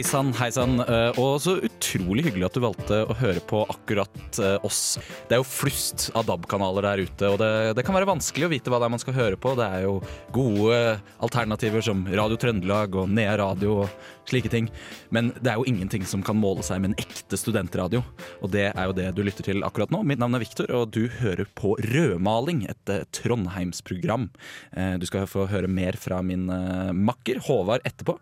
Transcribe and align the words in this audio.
Hei 0.00 0.04
sann, 0.08 0.32
hei 0.40 0.50
sann. 0.50 0.80
Eh, 0.80 1.12
Og 1.18 1.42
så 1.44 1.60
utrolig 1.90 2.24
hyggelig 2.28 2.46
at 2.46 2.54
du 2.56 2.62
valgte 2.62 2.98
å 3.10 3.16
høre 3.18 3.40
på 3.50 3.62
akkurat 3.72 4.38
eh, 4.38 4.56
oss. 4.66 4.98
Det 5.28 5.36
er 5.36 5.40
jo 5.42 5.48
flust 5.48 6.10
av 6.16 6.26
DAB-kanaler 6.28 6.86
der 6.86 7.02
ute, 7.06 7.30
og 7.32 7.38
det, 7.40 7.50
det 7.78 7.84
kan 7.86 7.96
være 7.96 8.08
vanskelig 8.10 8.46
å 8.46 8.52
vite 8.52 8.70
hva 8.70 8.78
det 8.80 8.88
er 8.88 8.94
man 8.94 9.02
skal 9.02 9.16
høre 9.16 9.38
på. 9.40 9.54
Det 9.58 9.66
er 9.66 9.84
jo 9.86 9.96
gode 10.34 10.78
alternativer 11.24 11.84
som 11.84 12.04
Radio 12.08 12.38
Trøndelag 12.40 12.94
og 13.00 13.10
Nea 13.10 13.36
Radio 13.40 13.80
og 13.84 14.08
slike 14.30 14.50
ting. 14.52 14.68
Men 15.10 15.32
det 15.42 15.50
er 15.50 15.58
jo 15.58 15.66
ingenting 15.66 16.04
som 16.06 16.22
kan 16.22 16.38
måle 16.38 16.62
seg 16.62 16.82
med 16.84 16.92
en 16.92 17.00
ekte 17.02 17.38
studentradio. 17.40 18.02
Og 18.44 18.52
det 18.54 18.68
er 18.70 18.84
jo 18.86 18.94
det 18.94 19.08
du 19.16 19.24
lytter 19.26 19.46
til 19.48 19.64
akkurat 19.66 19.90
nå. 19.90 20.04
Mitt 20.06 20.20
navn 20.22 20.36
er 20.38 20.44
Viktor, 20.44 20.70
og 20.76 20.92
du 20.94 21.08
hører 21.20 21.48
på 21.58 21.74
Rødmaling, 21.82 22.62
et 22.70 22.92
eh, 22.94 23.02
Trondheimsprogram. 23.16 24.28
Eh, 24.76 24.94
Du 25.02 25.06
skal 25.08 25.26
få 25.30 25.48
høre 25.50 25.66
mer 25.70 25.96
fra 25.98 26.20
min 26.22 26.46
makker 26.46 27.40
Håvard 27.46 27.82
etterpå. 27.86 28.14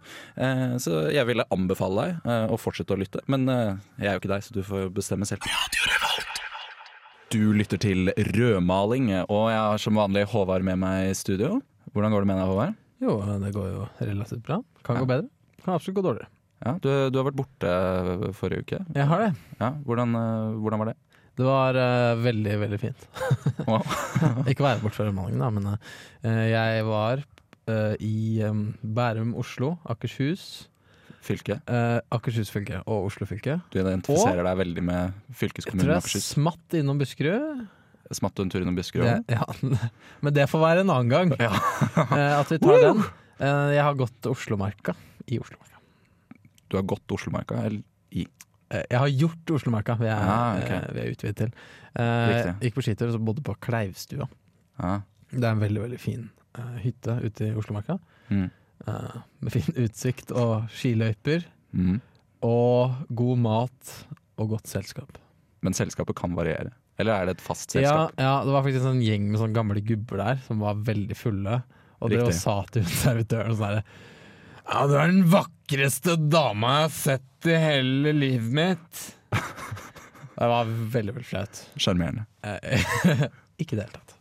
Så 0.81 0.93
jeg 1.13 1.27
ville 1.29 1.45
anbefale 1.55 2.05
deg 2.23 2.51
å 2.53 2.59
fortsette 2.61 2.95
å 2.95 2.99
lytte. 3.01 3.21
Men 3.31 3.47
jeg 3.59 4.09
er 4.09 4.15
jo 4.15 4.21
ikke 4.23 4.31
deg, 4.33 4.45
så 4.47 4.55
du 4.57 4.63
får 4.67 4.89
bestemme 4.97 5.29
selv. 5.29 5.45
Du 7.29 7.41
lytter 7.53 7.77
til 7.83 8.09
Rødmaling, 8.33 9.11
og 9.29 9.51
jeg 9.53 9.59
har 9.61 9.81
som 9.83 9.99
vanlig 10.01 10.25
Håvard 10.33 10.65
med 10.65 10.79
meg 10.81 11.11
i 11.11 11.17
studio. 11.19 11.59
Hvordan 11.93 12.15
går 12.15 12.25
det 12.25 12.31
med 12.31 12.39
deg, 12.41 12.49
Håvard? 12.49 12.79
Jo, 13.05 13.19
det 13.45 13.53
går 13.55 13.67
jo 13.75 13.83
relativt 14.01 14.43
bra. 14.47 14.63
Kan 14.85 14.97
Ja. 14.97 15.03
gå 15.05 15.11
bedre. 15.11 15.29
Kan 15.65 15.75
absolutt 15.75 15.99
gå 16.01 16.03
dårligere. 16.09 16.31
Ja, 16.65 16.73
du, 16.83 16.89
du 17.13 17.19
har 17.21 17.29
vært 17.29 17.39
borte 17.39 17.69
forrige 18.35 18.65
uke. 18.65 18.79
Jeg 18.97 19.07
har 19.07 19.21
det. 19.23 19.29
Ja, 19.61 19.69
hvordan, 19.87 20.17
eh, 20.19 20.57
hvordan 20.59 20.81
var 20.83 20.91
det? 20.91 20.97
Det 21.39 21.47
var 21.47 21.77
uh, 21.79 22.19
veldig, 22.19 22.55
veldig 22.65 22.79
fint. 22.83 23.05
Ikke 24.51 24.65
være 24.65 24.81
borte 24.83 24.97
fra 24.97 25.05
rødmalingen, 25.07 25.39
da, 25.45 25.51
men 25.55 25.69
uh, 25.71 26.49
jeg 26.51 26.83
var 26.89 27.23
uh, 27.71 27.95
i 28.03 28.43
um, 28.49 28.65
Bærum, 28.83 29.37
Oslo, 29.39 29.77
Akershus, 29.87 30.67
Fylke. 31.25 31.61
eh, 31.67 31.99
Akershus 32.15 32.51
fylke 32.51 32.79
og 32.87 33.09
Oslo 33.11 33.27
fylke. 33.27 33.59
Du 33.73 33.79
identifiserer 33.81 34.43
deg 34.47 34.57
veldig 34.61 34.83
med 34.87 35.13
fylkeskommunen 35.35 35.83
Jeg 35.83 35.89
tror 35.89 35.95
jeg 35.95 36.05
Akershus. 36.05 36.29
smatt 36.35 36.77
innom 36.79 36.99
Buskerud. 37.01 37.67
Smatt 38.17 38.35
du 38.39 38.43
en 38.43 38.51
tur 38.51 38.63
innom 38.63 38.77
Buskerud? 38.79 39.05
Det, 39.27 39.37
ja, 39.37 39.45
men 40.25 40.33
det 40.35 40.47
får 40.49 40.63
være 40.63 40.81
en 40.87 40.91
annen 40.95 41.11
gang. 41.13 41.35
Ja. 41.39 41.51
eh, 42.17 42.39
at 42.39 42.53
vi 42.55 42.59
tar 42.63 42.79
den. 42.87 43.03
Eh, 43.39 43.75
jeg 43.77 43.83
har 43.85 43.95
gått 43.99 44.27
Oslomarka 44.31 44.95
i 45.29 45.39
Oslomarka. 45.43 45.77
Du 46.69 46.77
har 46.79 46.87
gått 46.89 47.13
Oslomarka? 47.13 47.61
Eller? 47.67 47.83
Eh, 48.13 48.83
Jeg 48.91 48.99
har 49.01 49.09
gjort 49.09 49.51
Oslomarka, 49.57 49.95
vi 50.01 50.07
er, 50.09 50.17
Ah, 50.21 50.57
okay. 50.61 50.81
eh, 50.93 51.05
er 51.05 51.13
utvidet 51.15 51.37
til. 51.37 51.53
Eh, 51.97 52.49
gikk 52.65 52.75
på 52.77 52.83
skitur 52.85 53.09
og 53.09 53.15
så 53.17 53.21
bodde 53.25 53.45
på 53.45 53.55
Kleivstua. 53.65 54.27
Ah. 54.79 55.01
Det 55.33 55.43
er 55.45 55.51
en 55.55 55.61
veldig 55.63 55.83
veldig 55.87 56.01
fin 56.01 56.27
hytte 56.83 57.15
ute 57.25 57.47
i 57.49 57.55
Oslomarka. 57.57 57.99
Mm. 58.33 58.51
Eh, 58.89 59.23
med 59.45 59.55
fin 59.55 59.81
utsikt 59.85 60.33
og 60.33 60.69
skiløyper. 60.75 61.47
Mm. 61.77 62.01
Og 62.47 62.99
god 63.19 63.41
mat 63.45 63.95
og 64.39 64.55
godt 64.55 64.71
selskap. 64.71 65.19
Men 65.65 65.75
selskapet 65.77 66.17
kan 66.19 66.37
variere. 66.39 66.73
Eller 66.99 67.15
er 67.15 67.29
det 67.29 67.37
et 67.37 67.45
fast 67.45 67.71
selskap? 67.71 68.15
ja, 68.19 68.33
det 68.43 68.55
var 68.55 68.65
faktisk 68.65 68.83
en 68.83 68.91
sånn 68.93 69.05
gjeng 69.05 69.29
med 69.31 69.41
sånne 69.41 69.55
gamle 69.55 69.83
gubber 69.87 70.23
der 70.23 70.41
som 70.47 70.63
var 70.63 70.79
veldig 70.87 71.19
fulle. 71.19 71.61
Og 71.99 72.13
Riktig. 72.13 72.35
sa 72.39 72.61
til 72.75 72.87
servitøren 73.03 73.57
sånn 73.59 73.69
herre 73.73 73.85
Ja, 74.69 74.83
du 74.87 74.95
er 74.99 75.11
den 75.11 75.25
vakreste 75.33 76.15
dama 76.31 76.75
jeg 76.75 76.85
har 76.87 76.97
sett 76.97 77.49
i 77.49 77.59
hele 77.63 78.15
livet 78.17 78.55
mitt. 78.59 79.05
Det 80.39 80.47
var 80.47 80.69
veldig, 80.71 81.15
veldig 81.17 81.27
flaut. 81.27 81.61
Sjarmerende. 81.83 82.23
Eh, 82.47 82.85
ikke 83.63 83.75
i 83.75 83.79
det 83.81 83.89
hele 83.89 83.97
tatt. 83.97 84.13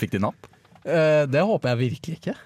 Fikk 0.00 0.14
de 0.14 0.20
napp? 0.24 0.46
Eh, 0.88 1.26
det 1.28 1.42
håper 1.44 1.74
jeg 1.74 1.80
virkelig 1.82 2.16
ikke. 2.22 2.36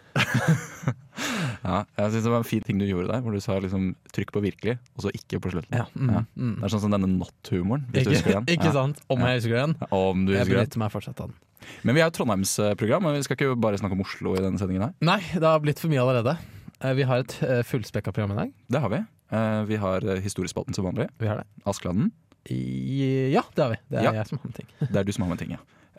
Ja, 1.64 1.84
jeg 1.98 2.10
synes 2.12 2.24
Det 2.24 2.30
var 2.32 2.38
en 2.38 2.44
fin 2.48 2.62
ting 2.62 2.78
du 2.80 2.86
gjorde 2.86 3.08
der, 3.12 3.20
hvor 3.20 3.32
du 3.32 3.40
sa 3.40 3.58
liksom 3.60 3.94
'trykk 4.12 4.30
på 4.32 4.40
virkelig', 4.40 4.78
og 4.96 5.02
så 5.04 5.10
ikke 5.12 5.40
på 5.40 5.50
slutten. 5.52 5.76
Ja, 5.76 5.84
mm, 5.94 6.10
Ja. 6.10 6.22
mm. 6.36 6.54
Det 6.56 6.64
er 6.64 6.68
sånn 6.68 6.80
som 6.80 6.90
denne 6.90 7.06
not-humoren, 7.18 7.84
hvis 7.92 8.04
du 8.04 8.10
Ikke, 8.10 8.16
husker 8.16 8.32
den. 8.32 8.44
ikke 8.56 8.64
Ja. 8.64 8.72
sant? 8.72 9.00
Om 9.10 9.18
jeg 9.20 9.36
husker 9.42 9.66
den. 9.66 9.76
Om 9.92 10.26
du 10.26 10.32
Jeg 10.32 10.40
husker 10.40 10.54
den. 10.56 10.64
benytter 10.66 10.78
meg 10.78 10.90
fortsatt 10.92 11.20
av 11.20 11.26
den. 11.28 11.36
Men 11.84 11.94
vi 11.94 12.00
er 12.00 12.10
jo 12.10 12.10
Trondheimsprogram, 12.24 13.02
men 13.02 13.14
vi 13.14 13.22
skal 13.22 13.36
ikke 13.36 13.60
bare 13.60 13.76
snakke 13.78 13.92
om 13.92 14.00
Oslo 14.00 14.32
i 14.34 14.38
denne 14.40 14.58
sendingen 14.58 14.82
her. 14.82 14.94
Nei, 15.02 15.20
det 15.34 15.42
har 15.42 15.60
blitt 15.60 15.78
for 15.78 15.88
mye 15.88 16.00
allerede. 16.00 16.38
Eh, 16.80 16.94
Vi 16.94 17.02
har 17.02 17.18
et 17.18 17.42
eh, 17.42 17.62
fullspekka 17.62 18.12
program 18.12 18.32
i 18.32 18.34
dag. 18.36 18.52
Det 18.70 18.80
har 18.80 18.88
vi. 18.88 18.96
Eh, 19.30 19.64
Vi 19.66 19.76
har 19.76 20.00
Historiespalten 20.00 20.74
som 20.74 20.84
vanlig. 20.86 21.08
Vi 21.18 21.26
har 21.26 21.36
det. 21.36 21.46
Askeladden. 21.66 22.10
Ja, 22.48 23.42
det 23.54 23.62
har 23.62 23.70
vi. 23.70 23.76
Det 23.90 23.98
er 23.98 24.02
Ja. 24.04 24.12
jeg 24.12 24.26
som 24.28 24.38
har 24.38 24.46
med 24.48 24.54
ting. 24.54 24.66
Det 24.80 24.96
er 24.96 25.04
du 25.04 25.12
som 25.12 25.22
har 25.24 25.28
med 25.28 25.38
ting, 25.38 25.50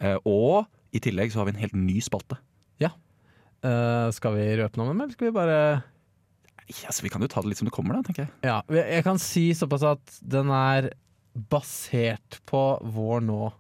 ja. 0.02 0.18
Og 0.26 0.66
i 0.92 1.00
tillegg 1.00 1.32
så 1.32 1.36
har 1.36 1.46
vi 1.46 1.52
en 1.52 1.62
helt 1.62 1.76
ny 1.76 2.00
spalte. 2.02 2.38
Eh, 3.62 4.08
skal 4.16 4.38
vi 4.38 4.46
røpe 4.58 4.80
noe 4.80 4.88
om 4.90 4.94
dem, 4.96 5.04
eller 5.06 5.14
skal 5.14 5.30
vi 5.30 5.36
bare 5.36 5.58
Ja, 6.72 6.90
så 6.90 7.04
Vi 7.06 7.12
kan 7.14 7.22
jo 7.22 7.30
ta 7.30 7.44
det 7.44 7.52
litt 7.52 7.60
som 7.62 7.68
det 7.70 7.76
kommer, 7.76 7.98
da, 8.00 8.06
tenker 8.08 8.26
jeg. 8.26 8.34
Ja, 8.48 8.62
jeg 8.74 9.04
kan 9.06 9.20
si 9.22 9.50
såpass 9.58 9.84
at 9.86 10.18
den 10.24 10.50
er 10.56 10.92
basert 11.52 12.40
på 12.50 12.62
vår 12.96 13.22
nå 13.28 13.52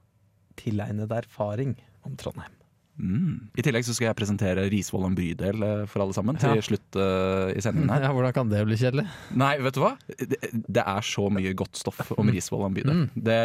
tilegnede 0.60 1.22
erfaring 1.22 1.76
om 2.08 2.18
Trondheim. 2.20 2.58
Mm. 3.02 3.48
I 3.58 3.64
tillegg 3.66 3.86
så 3.88 3.96
skal 3.96 4.10
jeg 4.10 4.18
presentere 4.20 4.66
Risvollan 4.70 5.16
bydel 5.18 5.64
eh, 5.66 5.84
for 5.90 6.04
alle 6.04 6.14
sammen 6.14 6.38
til 6.38 6.54
Ja. 6.60 6.66
slutt 6.66 6.98
uh, 7.00 7.50
i 7.56 7.62
sendingen 7.64 7.90
her. 7.90 8.04
Ja, 8.06 8.12
hvordan 8.14 8.36
kan 8.36 8.52
det 8.52 8.62
bli 8.68 8.78
kjedelig? 8.78 9.08
Nei, 9.40 9.54
vet 9.64 9.78
du 9.78 9.82
hva? 9.82 9.94
Det, 10.20 10.38
det 10.52 10.84
er 10.84 11.08
så 11.08 11.26
mye 11.34 11.54
godt 11.58 11.80
stoff 11.80 12.12
om 12.20 12.30
Risvollan 12.30 12.76
bydel. 12.76 13.06
Mm. 13.06 13.08
Det, 13.16 13.40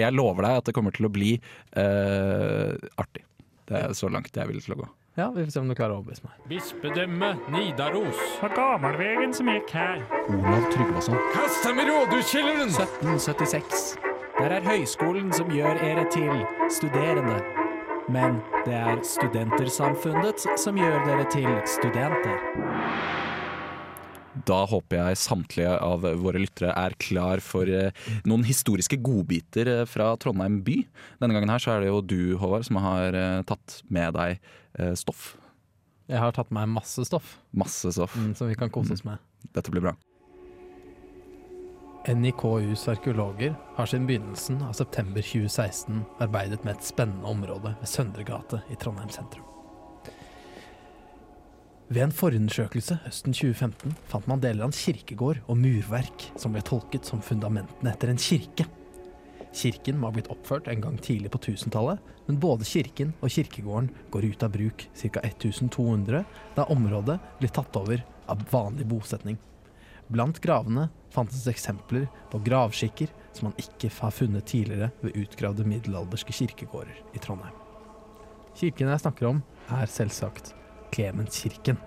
jeg 0.00 0.16
lover 0.16 0.48
deg 0.48 0.62
at 0.62 0.70
det 0.70 0.74
kommer 0.78 0.96
til 0.96 1.06
å 1.06 1.12
bli 1.12 1.36
uh, 1.76 2.72
artig. 2.98 3.22
Det 3.68 3.82
er 3.84 3.94
så 3.98 4.10
langt 4.10 4.34
jeg 4.34 4.48
vil 4.50 4.62
til 4.64 4.74
å 4.76 4.80
gå. 4.82 4.88
Ja, 5.18 5.30
Vi 5.30 5.44
får 5.44 5.50
se 5.50 5.60
om 5.60 5.68
du 5.68 5.74
klarer 5.74 5.94
å 5.94 6.00
overbevise 6.02 6.26
meg. 6.26 6.40
Bispedømme 6.50 7.30
Nidaros. 7.48 8.18
På 8.36 8.50
gammelvegen 8.52 9.32
som 9.32 9.48
gikk 9.48 9.70
her. 9.72 10.02
Olav 10.28 10.66
Tryggvason. 10.74 11.16
Kast 11.32 11.64
dem 11.64 11.80
i 11.80 11.86
rådhuskjelleren! 11.88 12.68
1776. 12.68 13.86
Der 14.36 14.52
er 14.58 14.66
høyskolen 14.68 15.32
som 15.32 15.48
gjør 15.48 15.80
ere 15.88 16.04
til 16.12 16.44
studerende. 16.68 17.38
Men 18.12 18.42
det 18.66 18.76
er 18.76 19.00
Studentersamfunnet 19.08 20.44
som 20.60 20.76
gjør 20.76 21.00
dere 21.08 21.24
til 21.32 21.48
studenter. 21.64 22.36
Da 24.44 24.58
håper 24.68 25.00
jeg 25.00 25.20
samtlige 25.22 25.72
av 25.80 26.04
våre 26.20 26.40
lyttere 26.42 26.74
er 26.76 26.96
klar 27.00 27.40
for 27.44 27.68
eh, 27.70 27.94
noen 28.28 28.44
historiske 28.44 28.98
godbiter 29.00 29.70
eh, 29.72 29.84
fra 29.88 30.10
Trondheim 30.20 30.60
by. 30.66 30.82
Denne 31.22 31.38
gangen 31.38 31.52
her 31.54 31.62
så 31.62 31.76
er 31.76 31.84
det 31.84 31.90
jo 31.92 32.02
du, 32.04 32.36
Håvard, 32.40 32.66
som 32.68 32.80
har 32.84 33.16
eh, 33.16 33.40
tatt 33.48 33.80
med 33.88 34.16
deg 34.18 34.42
stoff. 34.98 35.38
Jeg 36.04 36.20
har 36.20 36.34
tatt 36.36 36.50
med 36.52 36.66
meg 36.66 36.82
masse 36.82 37.06
stoff 37.08 37.38
Masse 37.56 37.88
stoff. 37.96 38.12
mm, 38.12 38.34
som 38.36 38.50
vi 38.50 38.58
kan 38.60 38.68
kose 38.70 38.92
oss 38.92 39.06
med. 39.08 39.22
Dette 39.56 39.72
blir 39.72 39.86
bra. 39.86 39.94
NIKUs 42.06 42.84
arkeologer 42.92 43.56
har 43.78 43.88
siden 43.88 44.06
begynnelsen 44.06 44.60
av 44.62 44.76
september 44.76 45.24
2016 45.24 46.04
arbeidet 46.20 46.60
med 46.62 46.76
et 46.76 46.86
spennende 46.92 47.26
område 47.26 47.72
ved 47.80 47.88
Søndre 47.90 48.28
gate 48.28 48.60
i 48.70 48.76
Trondheim 48.78 49.10
sentrum. 49.10 49.55
Ved 51.86 52.02
en 52.02 52.14
forundersøkelse 52.14 52.96
høsten 53.04 53.34
2015 53.36 53.92
fant 54.10 54.24
man 54.26 54.40
deler 54.42 54.64
av 54.64 54.72
en 54.72 54.74
kirkegård 54.74 55.38
og 55.46 55.58
murverk 55.60 56.24
som 56.34 56.56
ble 56.56 56.62
tolket 56.66 57.06
som 57.06 57.22
fundamentene 57.22 57.92
etter 57.92 58.10
en 58.10 58.18
kirke. 58.18 58.66
Kirken 59.56 60.02
ha 60.02 60.10
blitt 60.12 60.30
oppført 60.34 60.66
en 60.68 60.82
gang 60.82 60.96
tidlig 60.98 61.30
på 61.30 61.38
1000-tallet, 61.38 62.02
men 62.26 62.40
både 62.42 62.66
kirken 62.66 63.14
og 63.20 63.30
kirkegården 63.30 63.92
går 64.10 64.26
ut 64.32 64.42
av 64.42 64.52
bruk 64.58 64.88
ca. 64.98 65.22
1200, 65.22 66.24
da 66.58 66.66
området 66.74 67.20
blir 67.38 67.54
tatt 67.54 67.78
over 67.78 68.02
av 68.26 68.42
vanlig 68.50 68.88
bosetning. 68.90 69.38
Blant 70.10 70.42
gravene 70.42 70.88
fantes 71.14 71.46
eksempler 71.46 72.10
på 72.34 72.42
gravskikker 72.50 73.14
som 73.30 73.52
man 73.52 73.58
ikke 73.62 73.94
har 74.02 74.14
funnet 74.14 74.50
tidligere 74.50 74.90
ved 75.06 75.22
utgravde 75.22 75.70
middelalderske 75.70 76.34
kirkegårder 76.34 76.98
i 77.14 77.22
Trondheim. 77.22 77.54
Kirken 78.58 78.90
jeg 78.90 79.06
snakker 79.06 79.30
om, 79.30 79.42
er 79.70 79.86
selvsagt 79.90 80.56
Klemenskirken. 80.94 81.78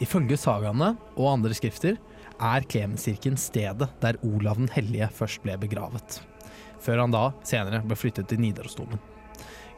Ifølge 0.00 0.38
sagaene 0.40 0.94
og 1.14 1.32
andre 1.34 1.54
skrifter 1.56 1.98
er 2.40 2.66
Klemenskirken 2.72 3.36
stedet 3.40 3.90
der 4.00 4.18
Olav 4.24 4.60
den 4.60 4.70
hellige 4.72 5.10
først 5.12 5.42
ble 5.44 5.58
begravet, 5.60 6.20
før 6.80 7.04
han 7.04 7.14
da 7.14 7.26
senere 7.44 7.82
ble 7.84 7.98
flyttet 7.98 8.30
til 8.30 8.40
Nidarosdomen. 8.40 9.00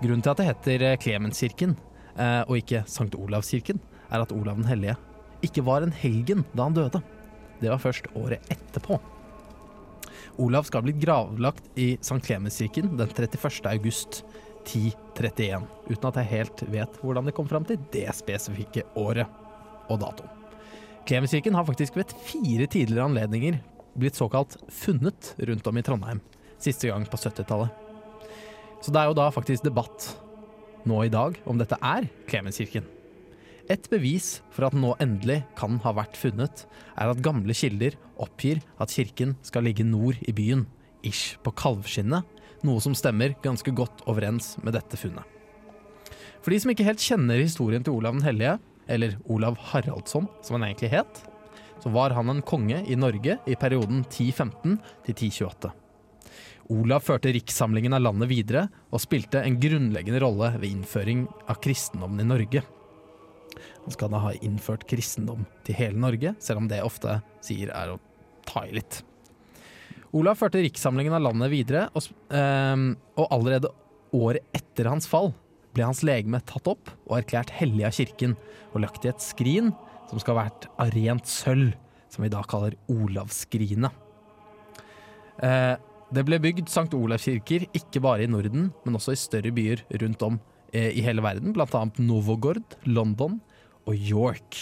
Grunnen 0.02 0.22
til 0.22 0.32
at 0.32 0.38
det 0.40 0.48
heter 0.48 1.00
Klemenskirken, 1.02 1.74
eh, 2.16 2.42
og 2.46 2.58
ikke 2.58 2.84
Sankt 2.90 3.18
Olavskirken, 3.18 3.82
er 4.10 4.22
at 4.22 4.34
Olav 4.34 4.60
den 4.60 4.70
hellige 4.70 4.96
ikke 5.42 5.64
var 5.66 5.82
en 5.82 5.94
helgen 5.94 6.44
da 6.54 6.68
han 6.68 6.76
døde. 6.76 7.02
Det 7.62 7.70
var 7.70 7.82
først 7.82 8.06
året 8.18 8.46
etterpå. 8.50 8.98
Olav 10.42 10.64
skal 10.64 10.80
ha 10.80 10.86
blitt 10.86 11.02
gravlagt 11.02 11.66
i 11.78 11.96
Sankt 12.00 12.26
Klemenskirken 12.26 12.94
den 12.96 13.10
31. 13.10 13.66
august 13.68 14.22
1031, 14.64 15.66
uten 15.90 16.08
at 16.08 16.20
jeg 16.20 16.30
helt 16.30 16.62
vet 16.72 17.00
hvordan 17.02 17.28
de 17.28 17.34
kom 17.36 17.48
fram 17.50 17.66
til 17.68 17.80
det 17.94 18.08
spesifikke 18.16 18.86
året 18.98 19.28
og 19.90 20.00
datoen. 20.02 20.30
Klemenskirken 21.08 21.56
har 21.58 21.66
faktisk 21.66 21.96
ved 21.98 22.14
fire 22.22 22.68
tidligere 22.70 23.08
anledninger 23.10 23.58
blitt 23.98 24.16
såkalt 24.16 24.56
funnet 24.70 25.34
rundt 25.42 25.66
om 25.66 25.78
i 25.78 25.84
Trondheim, 25.84 26.20
siste 26.62 26.88
gang 26.88 27.04
på 27.10 27.18
70-tallet. 27.18 27.72
Så 28.82 28.94
det 28.94 29.02
er 29.02 29.10
jo 29.10 29.18
da 29.18 29.28
faktisk 29.34 29.66
debatt 29.66 30.12
nå 30.88 31.04
i 31.04 31.12
dag 31.12 31.36
om 31.46 31.58
dette 31.58 31.78
er 31.78 32.08
Klemenskirken. 32.30 32.86
Et 33.70 33.84
bevis 33.90 34.40
for 34.50 34.66
at 34.66 34.74
den 34.74 34.82
nå 34.82 34.94
endelig 35.02 35.42
kan 35.58 35.78
ha 35.84 35.92
vært 35.94 36.18
funnet, 36.18 36.64
er 36.98 37.12
at 37.12 37.22
gamle 37.22 37.54
kilder 37.54 37.94
oppgir 38.20 38.62
at 38.82 38.94
kirken 38.94 39.36
skal 39.46 39.66
ligge 39.66 39.86
nord 39.86 40.18
i 40.26 40.34
byen, 40.34 40.66
ish 41.06 41.38
på 41.42 41.54
Kalvskinnet, 41.58 42.26
noe 42.66 42.82
som 42.82 42.94
stemmer 42.96 43.36
ganske 43.44 43.72
godt 43.74 44.04
overens 44.10 44.56
med 44.62 44.76
dette 44.76 44.98
funnet. 45.00 45.26
For 46.42 46.50
de 46.50 46.58
som 46.62 46.72
ikke 46.72 46.86
helt 46.86 47.02
kjenner 47.02 47.42
historien 47.42 47.84
til 47.84 47.94
Olav 47.94 48.16
den 48.16 48.26
hellige, 48.26 48.56
eller 48.90 49.14
Olav 49.30 49.58
Haraldsson 49.70 50.26
som 50.42 50.58
han 50.58 50.66
egentlig 50.70 50.90
het, 50.94 51.22
så 51.82 51.90
var 51.90 52.14
han 52.14 52.30
en 52.30 52.42
konge 52.46 52.82
i 52.86 52.98
Norge 52.98 53.38
i 53.46 53.58
perioden 53.58 54.04
1015 54.06 54.78
til 55.06 55.14
1028. 55.14 55.72
Olav 56.72 57.02
førte 57.04 57.32
rikssamlingen 57.34 57.94
av 57.96 58.04
landet 58.04 58.30
videre 58.30 58.66
og 58.94 59.02
spilte 59.02 59.42
en 59.42 59.58
grunnleggende 59.60 60.22
rolle 60.22 60.52
ved 60.56 60.70
innføring 60.70 61.26
av 61.50 61.58
kristendommen 61.62 62.22
i 62.22 62.28
Norge. 62.28 62.62
Han 63.82 63.94
skal 63.94 64.12
da 64.12 64.22
ha 64.22 64.34
innført 64.40 64.86
kristendom 64.88 65.44
til 65.66 65.76
hele 65.76 65.98
Norge, 65.98 66.36
selv 66.38 66.62
om 66.62 66.68
det 66.70 66.82
ofte 66.86 67.18
sier 67.44 67.74
er 67.74 67.94
å 67.94 68.00
ta 68.46 68.64
i 68.66 68.76
litt. 68.78 69.02
Olav 70.12 70.36
førte 70.36 70.60
rikssamlingen 70.60 71.14
av 71.16 71.24
landet 71.24 71.48
videre, 71.52 71.86
og, 71.96 72.04
ehm, 72.36 72.90
og 73.16 73.30
allerede 73.32 73.70
året 74.12 74.44
etter 74.52 74.90
hans 74.90 75.08
fall 75.08 75.32
ble 75.72 75.86
hans 75.88 76.02
legeme 76.04 76.42
tatt 76.44 76.68
opp 76.68 76.90
og 77.06 77.16
erklært 77.16 77.54
hellig 77.56 77.86
av 77.88 77.96
kirken 77.96 78.36
og 78.74 78.82
lagt 78.84 79.06
i 79.06 79.08
et 79.08 79.24
skrin 79.24 79.72
som 80.10 80.20
skal 80.20 80.36
ha 80.36 80.44
vært 80.44 80.68
av 80.76 80.92
rent 80.92 81.30
sølv, 81.30 81.72
som 82.12 82.24
vi 82.24 82.28
da 82.28 82.42
kaller 82.44 82.76
Olavsskrinet. 82.92 83.92
Uh, 85.40 85.80
det 86.12 86.26
ble 86.28 86.36
bygd 86.44 86.68
St. 86.68 86.92
Olavskirker 86.92 87.64
ikke 87.72 88.02
bare 88.04 88.26
i 88.26 88.28
Norden, 88.28 88.68
men 88.84 88.98
også 88.98 89.14
i 89.14 89.20
større 89.20 89.52
byer 89.56 89.80
rundt 90.02 90.20
om 90.26 90.36
eh, 90.74 90.90
i 90.92 91.00
hele 91.00 91.24
verden, 91.24 91.56
annet 91.56 92.00
Novogord, 92.04 92.76
London 92.84 93.40
og 93.88 93.96
York. 93.96 94.58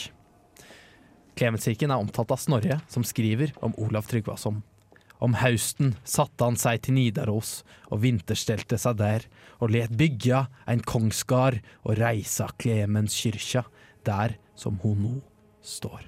Klemetskirken 1.35 1.91
er 1.91 1.99
omtalt 1.99 2.31
av 2.31 2.38
Snorre, 2.38 2.79
som 2.87 3.02
skriver 3.02 3.50
om 3.67 3.75
Olav 3.82 4.06
Tryggvason. 4.06 4.62
Om 5.20 5.34
hausten 5.37 5.94
satte 6.08 6.46
han 6.46 6.56
seg 6.56 6.81
til 6.87 6.96
Nidaros 6.96 7.61
og 7.93 8.00
vinterstelte 8.06 8.78
seg 8.81 8.96
der, 9.02 9.26
og 9.61 9.75
let 9.75 9.93
bygge 9.93 10.46
ein 10.64 10.81
kongsgard 10.81 11.58
og 11.84 11.99
reisa 12.00 12.49
Klemens 12.56 13.19
kyrkja, 13.20 13.67
der 14.08 14.38
som 14.56 14.81
hun 14.81 15.05
nå 15.05 15.14
står. 15.61 16.06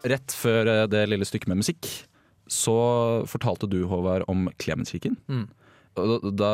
Rett 0.00 0.32
før 0.32 0.70
eh, 0.72 0.86
det 0.88 1.04
lille 1.10 1.28
stykket 1.28 1.52
med 1.52 1.60
musikk, 1.60 1.90
så 2.50 2.78
fortalte 3.28 3.68
du, 3.68 3.82
Håvard, 3.90 4.24
om 4.32 4.48
Klemenskirken. 4.56 5.20
Mm. 5.28 5.50
Og 5.98 6.26
da, 6.38 6.50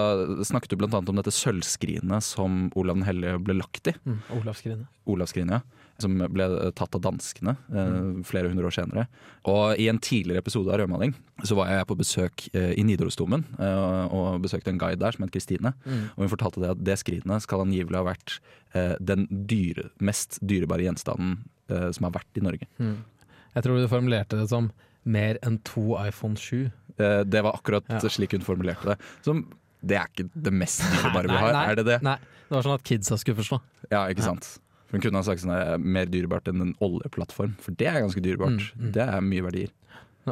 snakket 0.48 0.72
du 0.72 0.84
annet 0.86 1.10
om 1.12 1.18
dette 1.18 1.34
sølvskrinet 1.34 2.24
som 2.24 2.70
Olav 2.78 2.96
den 2.96 3.06
hellige 3.06 3.40
ble 3.44 3.58
lagt 3.58 3.90
i. 3.90 3.92
Mm, 4.06 4.20
Olavskrinet. 4.38 4.86
Olavskrinet, 5.12 5.58
ja. 5.60 5.82
Som 6.00 6.18
ble 6.32 6.46
tatt 6.76 6.96
av 6.96 7.00
danskene 7.04 7.54
eh, 7.72 8.22
flere 8.28 8.50
hundre 8.50 8.68
år 8.68 8.74
senere. 8.76 9.06
Og 9.48 9.80
i 9.80 9.86
en 9.88 10.00
tidligere 10.02 10.42
episode 10.44 10.72
av 10.72 10.80
Rødmaling 10.82 11.14
så 11.48 11.56
var 11.56 11.70
jeg 11.72 11.88
på 11.88 11.96
besøk 11.96 12.46
eh, 12.52 12.74
i 12.76 12.84
Nidarosdomen 12.84 13.46
eh, 13.56 14.16
og 14.16 14.42
besøkte 14.44 14.72
en 14.72 14.80
guide 14.80 15.00
der 15.00 15.16
som 15.16 15.24
het 15.24 15.32
Kristine. 15.32 15.72
Mm. 15.84 16.02
Og 16.14 16.24
hun 16.24 16.32
fortalte 16.32 16.64
det 16.64 16.72
at 16.74 16.82
det 16.84 16.98
skrinet 17.00 17.44
skal 17.44 17.64
angivelig 17.64 18.00
ha 18.00 18.08
vært 18.08 18.38
eh, 18.76 18.96
den 19.00 19.24
dyre, 19.48 19.88
mest 20.04 20.40
dyrebare 20.44 20.84
gjenstanden 20.84 21.38
eh, 21.72 21.88
som 21.96 22.08
har 22.08 22.16
vært 22.18 22.40
i 22.40 22.44
Norge. 22.44 22.68
Mm. 22.76 22.98
Jeg 23.56 23.64
tror 23.64 23.80
du 23.80 23.88
formulerte 23.88 24.40
det 24.40 24.50
som 24.52 24.68
mer 25.06 25.38
enn 25.46 25.60
to 25.64 25.94
iPhone 25.96 26.36
7. 26.36 26.68
Eh, 26.98 27.22
det 27.28 27.42
var 27.44 27.56
akkurat 27.58 27.84
Ja. 27.92 27.98
slik 28.08 28.32
hun 28.32 28.40
formulerte 28.46 28.94
det. 28.94 28.98
Som, 29.26 29.44
det 29.84 29.98
er 30.00 30.06
ikke 30.10 30.28
det 30.34 30.52
mest 30.52 30.80
dyrebare 30.94 31.28
vi 31.28 31.36
har, 31.42 31.52
nei, 31.52 31.64
er 31.70 31.76
det 31.80 31.86
det? 31.90 31.98
Nei, 32.06 32.16
det 32.48 32.54
var 32.56 32.62
sånn 32.66 32.78
at 32.78 32.86
kidsa 32.88 33.18
skulle 33.20 33.36
forstå. 33.42 33.60
Ja, 33.92 34.06
ikke 34.08 34.24
sant. 34.24 34.58
Hun 34.92 35.02
kunne 35.02 35.18
ha 35.18 35.26
sagt 35.26 35.42
sånn 35.42 35.52
er 35.52 35.78
mer 35.82 36.06
dyrebart 36.06 36.46
enn 36.48 36.62
en 36.62 36.74
oljeplattform, 36.80 37.56
for 37.60 37.74
det 37.76 37.88
er 37.90 38.00
ganske 38.04 38.22
dyrebart. 38.22 38.60
Mm, 38.74 38.84
mm. 38.86 38.92
Det 38.94 39.02
er 39.02 39.20
mye 39.26 39.42
verdier. 39.48 39.72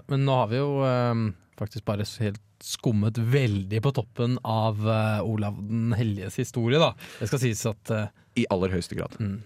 Men 0.09 0.25
nå 0.27 0.35
har 0.41 0.49
vi 0.51 0.57
jo 0.61 0.69
um, 0.83 1.25
faktisk 1.59 1.85
bare 1.87 2.07
helt 2.23 2.41
skummet 2.65 3.19
veldig 3.19 3.81
på 3.85 3.93
toppen 3.95 4.39
av 4.49 4.79
uh, 4.87 5.21
Olav 5.27 5.59
den 5.69 5.93
helliges 5.99 6.39
historie, 6.41 6.79
da. 6.81 6.93
Det 7.21 7.29
skal 7.29 7.43
sies 7.43 7.67
at 7.69 7.93
uh, 7.93 8.07
I 8.41 8.47
aller 8.55 8.73
høyeste 8.73 8.97
grad. 8.99 9.19
mm. 9.21 9.43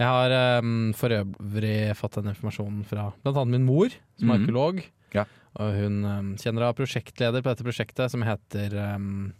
Jeg 0.00 0.08
har 0.08 0.32
um, 0.64 0.92
for 0.96 1.12
øvrig 1.12 1.74
fått 1.98 2.14
den 2.16 2.30
informasjonen 2.32 2.84
fra 2.88 3.10
annet 3.20 3.50
min 3.52 3.66
mor, 3.68 3.92
som 4.18 4.30
er 4.30 4.38
Mhm. 4.38 4.44
arkeolog. 4.46 4.78
Ja. 5.12 5.24
Og 5.58 5.74
hun 5.74 6.00
um, 6.06 6.30
kjenner 6.38 6.68
av 6.68 6.76
prosjektleder 6.78 7.42
på 7.42 7.50
dette 7.50 7.66
prosjektet, 7.66 8.12
som 8.12 8.22
heter 8.22 8.76
um, 8.94 9.32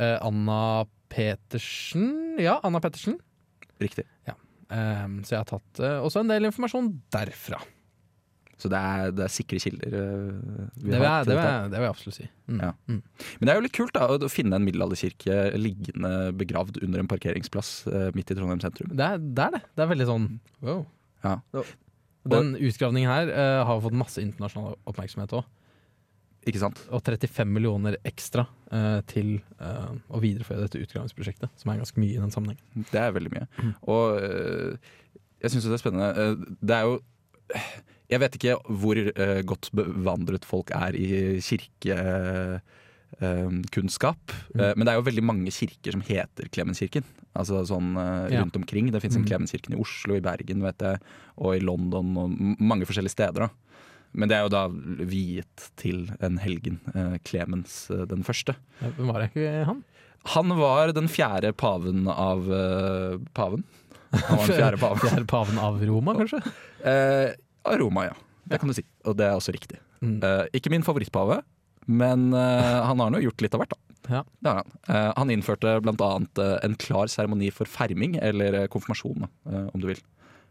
uh, 0.00 0.16
Anna 0.24 0.86
Petersen. 1.12 2.38
Ja, 2.40 2.58
Anna 2.64 2.80
Petersen. 2.80 3.18
Riktig. 3.82 4.06
Eh, 4.74 5.06
så 5.26 5.34
jeg 5.34 5.42
har 5.42 5.48
tatt 5.48 5.80
uh, 5.84 6.00
også 6.06 6.22
en 6.22 6.30
del 6.32 6.48
informasjon 6.48 6.88
derfra. 7.12 7.60
Så 8.58 8.70
det 8.72 8.78
er, 8.78 9.10
det 9.12 9.24
er 9.26 9.32
sikre 9.34 9.60
kilder. 9.60 9.92
uh, 9.92 10.64
vi 10.78 10.88
Det 10.88 10.96
vil, 10.96 11.04
har 11.04 11.26
til 11.26 11.34
det, 11.34 11.36
vil 11.36 11.44
jeg, 11.44 11.68
det 11.68 11.76
vil 11.76 11.86
jeg 11.86 11.94
absolutt 11.94 12.16
si. 12.16 12.26
Mm. 12.48 12.60
Ja. 12.62 12.72
Mm. 12.88 13.00
Men 13.36 13.44
det 13.44 13.52
er 13.52 13.60
jo 13.60 13.66
litt 13.66 13.76
kult 13.76 13.94
da, 13.98 14.08
å 14.08 14.32
finne 14.32 14.58
en 14.58 14.66
middelalderkirke 14.66 15.38
liggende 15.60 16.12
begravd 16.40 16.80
under 16.86 17.04
en 17.04 17.10
parkeringsplass 17.10 17.72
midt 18.16 18.32
i 18.32 18.38
Trondheim 18.38 18.62
sentrum. 18.64 18.94
Det, 18.94 19.10
er, 19.10 19.20
det 19.20 19.48
er 19.48 19.58
det. 19.58 19.64
Det 19.74 19.84
er 19.84 19.92
veldig 19.92 20.10
sånn 20.10 20.28
wow. 20.64 20.84
Ja. 21.24 21.38
Den 22.30 22.54
utgravningen 22.56 23.10
her 23.10 23.30
uh, 23.30 23.60
har 23.68 23.82
fått 23.84 23.96
masse 23.98 24.22
internasjonal 24.22 24.78
oppmerksomhet 24.88 25.34
òg. 25.36 25.46
Ikke 26.44 26.60
sant? 26.60 26.80
Og 26.92 27.00
35 27.04 27.48
millioner 27.48 27.96
ekstra 28.04 28.44
uh, 28.44 29.00
til 29.08 29.38
uh, 29.60 29.94
å 30.12 30.20
videreføre 30.20 30.66
dette 30.66 30.80
utgravingsprosjektet, 30.82 31.52
som 31.60 31.72
er 31.72 31.80
ganske 31.80 32.00
mye 32.00 32.16
i 32.16 32.20
den 32.20 32.32
sammenhengen. 32.34 32.86
Det 32.92 33.00
er 33.00 33.16
veldig 33.16 33.32
mye. 33.32 33.48
Mm. 33.60 33.74
Og 33.92 34.04
jeg 35.44 35.52
syns 35.52 35.68
det 35.68 35.76
er 35.76 35.82
spennende. 35.82 36.54
Det 36.60 36.76
er 36.76 36.88
jo 36.88 36.94
Jeg 38.12 38.20
vet 38.20 38.36
ikke 38.38 38.56
hvor 38.80 38.98
godt 39.48 39.70
bevandret 39.76 40.44
folk 40.48 40.72
er 40.76 40.96
i 40.96 41.08
kirkekunnskap. 43.20 44.32
Mm. 44.54 44.72
men 44.76 44.84
det 44.86 44.92
er 44.92 44.98
jo 44.98 45.06
veldig 45.08 45.24
mange 45.24 45.50
kirker 45.54 45.92
som 45.92 46.02
heter 46.02 46.48
Klemenskirken. 46.52 47.04
Altså 47.34 47.64
sånn 47.66 47.96
eh, 47.98 48.32
Ja. 48.34 48.42
rundt 48.42 48.56
omkring. 48.56 48.90
Det 48.92 49.00
fins 49.02 49.16
en 49.16 49.24
Mm. 49.24 49.28
Klemenskirken 49.28 49.74
i 49.74 49.80
Oslo, 49.80 50.14
i 50.14 50.20
Bergen 50.20 50.62
vet 50.62 50.78
jeg, 50.78 51.00
og 51.38 51.54
i 51.56 51.60
London 51.60 52.16
og 52.16 52.30
mange 52.60 52.84
forskjellige 52.86 53.10
steder. 53.16 53.48
da. 53.48 53.48
Men 54.14 54.28
det 54.28 54.36
er 54.36 54.42
jo 54.44 54.48
da 54.48 54.68
viet 54.68 55.70
til 55.76 56.08
en 56.20 56.38
helgen, 56.38 56.78
Klemens 57.24 57.90
eh, 57.90 58.04
den 58.06 58.22
første. 58.22 58.54
Hvem 58.80 59.10
var 59.12 59.20
det 59.20 59.32
ikke 59.34 59.64
han? 59.66 59.84
Han 60.26 60.48
var 60.56 60.92
den 60.92 61.08
fjerde 61.08 61.52
paven 61.52 62.06
av 62.08 62.46
uh, 62.48 63.18
paven. 63.34 63.64
Han 64.12 64.38
var 64.38 64.46
den 64.46 64.56
fjerde 64.56 64.78
paven. 64.84 64.98
Fjerde 65.02 65.26
paven 65.26 65.58
av 65.58 65.82
Roma, 65.84 66.14
kanskje? 66.14 66.40
Eh, 66.82 67.34
av 67.66 67.76
Roma, 67.78 68.04
ja. 68.06 68.14
Det 68.48 68.60
kan 68.60 68.68
du 68.68 68.74
si. 68.74 68.84
Og 69.04 69.16
det 69.18 69.26
er 69.26 69.34
også 69.36 69.52
riktig. 69.52 69.78
Mm. 70.00 70.22
Uh, 70.22 70.46
ikke 70.54 70.70
min 70.70 70.82
favorittpave, 70.82 71.42
men 71.86 72.30
uh, 72.34 72.84
han 72.88 73.00
har 73.02 73.10
nå 73.14 73.20
gjort 73.24 73.40
litt 73.44 73.54
av 73.54 73.60
hvert, 73.64 73.74
da. 73.74 73.80
Ja. 74.04 74.20
Det 74.44 74.52
han. 74.58 74.72
Uh, 74.88 75.12
han 75.16 75.30
innførte 75.32 75.78
bl.a. 75.84 76.10
Uh, 76.38 76.58
en 76.64 76.74
klar 76.80 77.08
seremoni 77.08 77.50
for 77.54 77.64
ferming, 77.70 78.18
eller 78.20 78.52
eh, 78.62 78.66
konfirmasjon, 78.72 79.24
uh, 79.48 79.66
om 79.72 79.80
du 79.80 79.86
vil. 79.92 80.02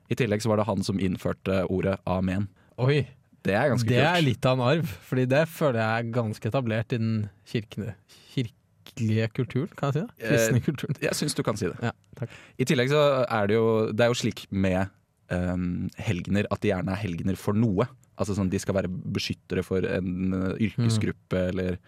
I 0.09 0.17
tillegg 0.19 0.41
så 0.43 0.49
var 0.51 0.57
det 0.61 0.65
han 0.67 0.81
som 0.85 0.97
innførte 0.99 1.61
ordet 1.69 1.99
amen. 2.09 2.47
Oi, 2.81 3.03
Det 3.45 3.53
er 3.59 3.69
ganske 3.73 3.87
det 3.89 3.99
kult. 3.99 4.09
er 4.17 4.21
litt 4.25 4.45
av 4.49 4.57
en 4.59 4.65
arv. 4.71 4.91
Fordi 5.09 5.25
det 5.29 5.43
føler 5.51 5.79
jeg 5.81 5.99
er 6.05 6.11
ganske 6.15 6.49
etablert 6.49 6.93
i 6.95 6.99
den 7.01 7.13
kirkene, 7.49 7.93
kirkelige 8.33 9.27
kulturen, 9.35 9.71
kan 9.77 9.91
jeg 9.91 9.93
si 9.93 10.01
det? 10.01 10.27
Kristne 10.29 10.57
Eh, 10.61 10.65
kulturen. 10.65 10.97
Jeg 11.01 11.15
syns 11.19 11.35
du 11.37 11.43
kan 11.43 11.57
si 11.59 11.69
det. 11.69 11.77
Ja, 11.83 11.91
takk. 12.19 12.29
I 12.57 12.65
tillegg 12.69 12.89
så 12.91 13.01
er 13.27 13.47
det 13.49 13.55
jo 13.57 13.65
Det 13.91 14.05
er 14.05 14.11
jo 14.13 14.17
slik 14.19 14.45
med 14.51 14.89
um, 15.31 15.89
helgener 16.01 16.49
at 16.53 16.63
de 16.63 16.71
gjerne 16.71 16.95
er 16.95 17.03
helgener 17.03 17.39
for 17.39 17.57
noe. 17.57 17.87
Altså 18.19 18.35
sånn 18.37 18.51
De 18.53 18.61
skal 18.61 18.77
være 18.77 18.91
beskyttere 18.91 19.63
for 19.65 19.85
en 19.87 20.33
uh, 20.35 20.49
yrkesgruppe 20.57 21.45
eller 21.53 21.79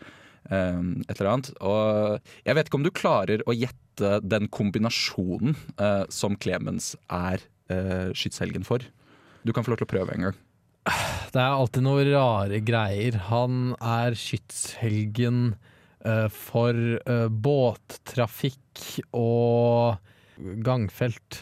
um, 0.50 1.02
et 1.08 1.18
eller 1.18 1.32
annet. 1.34 1.52
Og 1.60 2.32
jeg 2.46 2.58
vet 2.58 2.70
ikke 2.70 2.82
om 2.82 2.88
du 2.88 2.94
klarer 2.96 3.46
å 3.46 3.56
gjette 3.56 4.20
den 4.26 4.50
kombinasjonen 4.52 5.56
uh, 5.82 6.04
som 6.14 6.40
Clemens 6.40 6.94
er 7.08 7.44
uh, 7.72 8.12
skytshelgen 8.16 8.68
for. 8.68 8.84
Du 9.46 9.54
kan 9.54 9.66
få 9.66 9.74
lov 9.74 9.84
til 9.84 9.90
å 9.90 9.94
prøve 9.96 10.16
en 10.16 10.30
gang. 10.30 10.44
Det 11.34 11.42
er 11.42 11.52
alltid 11.52 11.86
noen 11.86 12.12
rare 12.14 12.60
greier. 12.66 13.18
Han 13.32 13.74
er 13.82 14.16
skytshelgen 14.20 15.56
eh, 16.06 16.28
for 16.30 16.78
eh, 17.00 17.28
båttrafikk 17.30 18.84
og 19.18 19.98
gangfelt. 20.66 21.42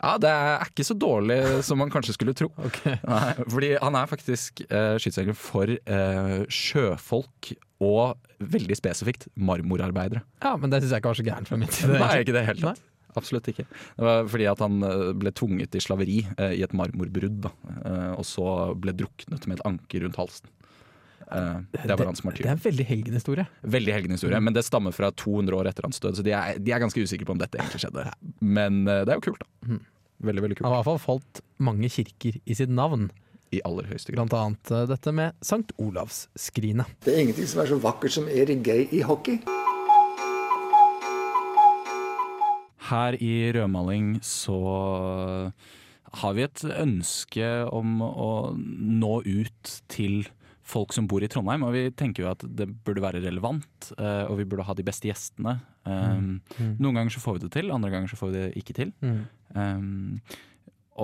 Ja, 0.00 0.16
Det 0.22 0.30
er 0.30 0.66
ikke 0.68 0.86
så 0.86 0.96
dårlig 0.98 1.38
som 1.66 1.80
man 1.80 1.92
kanskje 1.92 2.16
skulle 2.16 2.34
tro. 2.36 2.50
okay. 2.68 2.98
Nei, 3.06 3.32
fordi 3.44 3.70
han 3.82 3.98
er 3.98 4.10
faktisk 4.10 4.64
eh, 4.68 4.96
skytshelgen 5.02 5.38
for 5.38 5.72
eh, 5.72 6.36
sjøfolk 6.52 7.54
og 7.84 8.16
veldig 8.40 8.76
spesifikt 8.78 9.28
marmorarbeidere. 9.36 10.22
Ja, 10.44 10.54
men 10.60 10.72
det 10.72 10.82
syns 10.82 10.94
jeg 10.96 11.04
ikke 11.04 11.12
var 11.12 11.20
så 11.20 11.26
gærent 11.26 11.50
fra 11.50 11.58
min 11.60 11.72
side. 11.72 11.98
Nei, 12.00 12.12
ikke 12.24 12.36
det 12.36 12.46
helt 12.48 12.64
tatt. 12.64 12.84
Absolutt 13.16 13.48
ikke. 13.48 13.64
Det 13.96 14.04
var 14.04 14.26
fordi 14.28 14.48
at 14.50 14.60
han 14.60 14.82
eh, 14.84 15.06
ble 15.16 15.32
tvunget 15.36 15.76
i 15.76 15.82
slaveri 15.82 16.18
eh, 16.36 16.58
i 16.58 16.64
et 16.66 16.76
marmorbrudd, 16.76 17.40
da. 17.46 17.52
Eh, 17.80 18.12
og 18.18 18.26
så 18.28 18.48
ble 18.76 18.92
druknet 18.96 19.48
med 19.48 19.58
et 19.58 19.66
anker 19.68 20.04
rundt 20.04 20.20
halsen. 20.20 20.52
Eh, 21.32 21.58
det 21.86 21.96
var 21.98 22.06
hans 22.06 22.22
Det 22.22 22.44
er 22.46 22.52
en 22.54 22.62
veldig 22.62 22.86
helgenhistorie. 22.86 23.46
Veldig 23.62 23.92
helgenhistorie, 23.96 24.40
men 24.40 24.54
det 24.54 24.62
stammer 24.64 24.94
fra 24.94 25.10
200 25.10 25.56
år 25.58 25.66
etter 25.72 25.82
hans 25.88 25.98
død, 26.00 26.16
så 26.20 26.22
de 26.26 26.32
er, 26.36 26.58
de 26.62 26.72
er 26.72 26.82
ganske 26.82 27.02
usikre 27.02 27.26
på 27.26 27.34
om 27.34 27.40
dette 27.42 27.58
egentlig 27.58 27.82
skjedde. 27.82 28.06
Men 28.40 28.86
eh, 28.86 29.02
det 29.04 29.14
er 29.14 29.20
jo 29.20 29.26
kult, 29.30 29.42
da. 29.42 29.50
Veldig, 29.66 29.84
Veldig, 30.26 30.42
veldig 30.46 30.56
Han 30.62 30.70
har 30.72 30.78
i 30.78 30.80
hvert 30.80 30.88
fall 30.88 31.02
fått 31.20 31.40
mange 31.60 31.90
kirker 31.92 32.38
i 32.46 32.54
sitt 32.56 32.70
navn, 32.72 33.10
I 33.52 33.60
aller 33.68 33.86
høyeste 33.90 34.10
grad. 34.14 34.26
blant 34.30 34.36
annet 34.38 34.70
eh, 34.72 34.86
dette 34.90 35.12
med 35.14 35.34
Sankt 35.44 35.74
Olavsskrinet. 35.82 36.86
Det 37.04 37.14
er 37.14 37.24
ingenting 37.26 37.46
som 37.50 37.60
er 37.62 37.70
så 37.74 37.78
vakkert 37.82 38.14
som 38.16 38.28
Erik 38.30 38.62
Gay 38.66 38.86
i 38.92 39.02
hockey. 39.06 39.40
Her 42.86 43.16
i 43.18 43.50
Rødmaling 43.52 44.20
så 44.22 44.56
har 46.22 46.34
vi 46.38 46.44
et 46.46 46.62
ønske 46.70 47.48
om 47.74 47.98
å 48.00 48.30
nå 48.56 49.14
ut 49.26 49.72
til 49.90 50.22
folk 50.66 50.94
som 50.94 51.06
bor 51.10 51.22
i 51.22 51.28
Trondheim, 51.30 51.64
og 51.66 51.74
vi 51.76 51.84
tenker 51.94 52.24
jo 52.24 52.30
at 52.32 52.42
det 52.58 52.66
burde 52.86 53.04
være 53.04 53.22
relevant, 53.24 53.92
eh, 53.96 54.24
og 54.26 54.40
vi 54.40 54.46
burde 54.48 54.66
ha 54.66 54.74
de 54.76 54.86
beste 54.86 55.08
gjestene. 55.08 55.58
Um, 55.86 56.40
Noen 56.82 56.98
ganger 56.98 57.14
så 57.14 57.22
får 57.22 57.36
vi 57.36 57.44
det 57.44 57.52
til, 57.54 57.70
andre 57.74 57.92
ganger 57.92 58.10
så 58.10 58.18
får 58.18 58.32
vi 58.32 58.40
det 58.40 58.48
ikke 58.58 58.76
til. 58.80 58.90
Mm. 59.04 59.20
Um, 59.54 60.40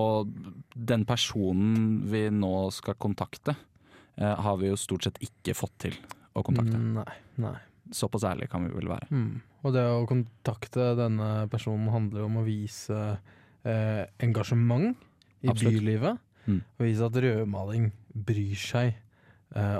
og 0.03 0.33
den 0.75 1.05
personen 1.07 2.01
vi 2.11 2.25
nå 2.35 2.55
skal 2.75 2.99
kontakte, 2.99 3.55
uh, 4.19 4.35
har 4.43 4.59
vi 4.59 4.73
jo 4.73 4.81
stort 4.81 5.07
sett 5.07 5.23
ikke 5.23 5.55
fått 5.57 5.77
til 5.87 6.01
å 6.35 6.43
kontakte. 6.47 6.81
Nei, 6.81 7.07
nei. 7.45 7.57
Såpass 7.93 8.25
ærlig 8.27 8.49
kan 8.51 8.65
vi 8.67 8.73
vel 8.75 8.91
være. 8.91 9.09
Mm. 9.13 9.41
Og 9.63 9.75
det 9.77 9.83
å 9.87 10.03
kontakte 10.11 10.93
denne 10.99 11.31
personen 11.53 11.93
handler 11.93 12.25
jo 12.25 12.29
om 12.31 12.39
å 12.41 12.45
vise 12.47 12.99
eh, 13.69 14.05
engasjement 14.25 14.97
i 15.43 15.51
Absolutt. 15.53 15.77
bylivet. 15.77 16.23
Mm. 16.47 16.61
Og 16.79 16.87
vise 16.87 17.07
at 17.07 17.19
rødmaling 17.23 17.91
bryr 18.13 18.59
seg 18.59 18.97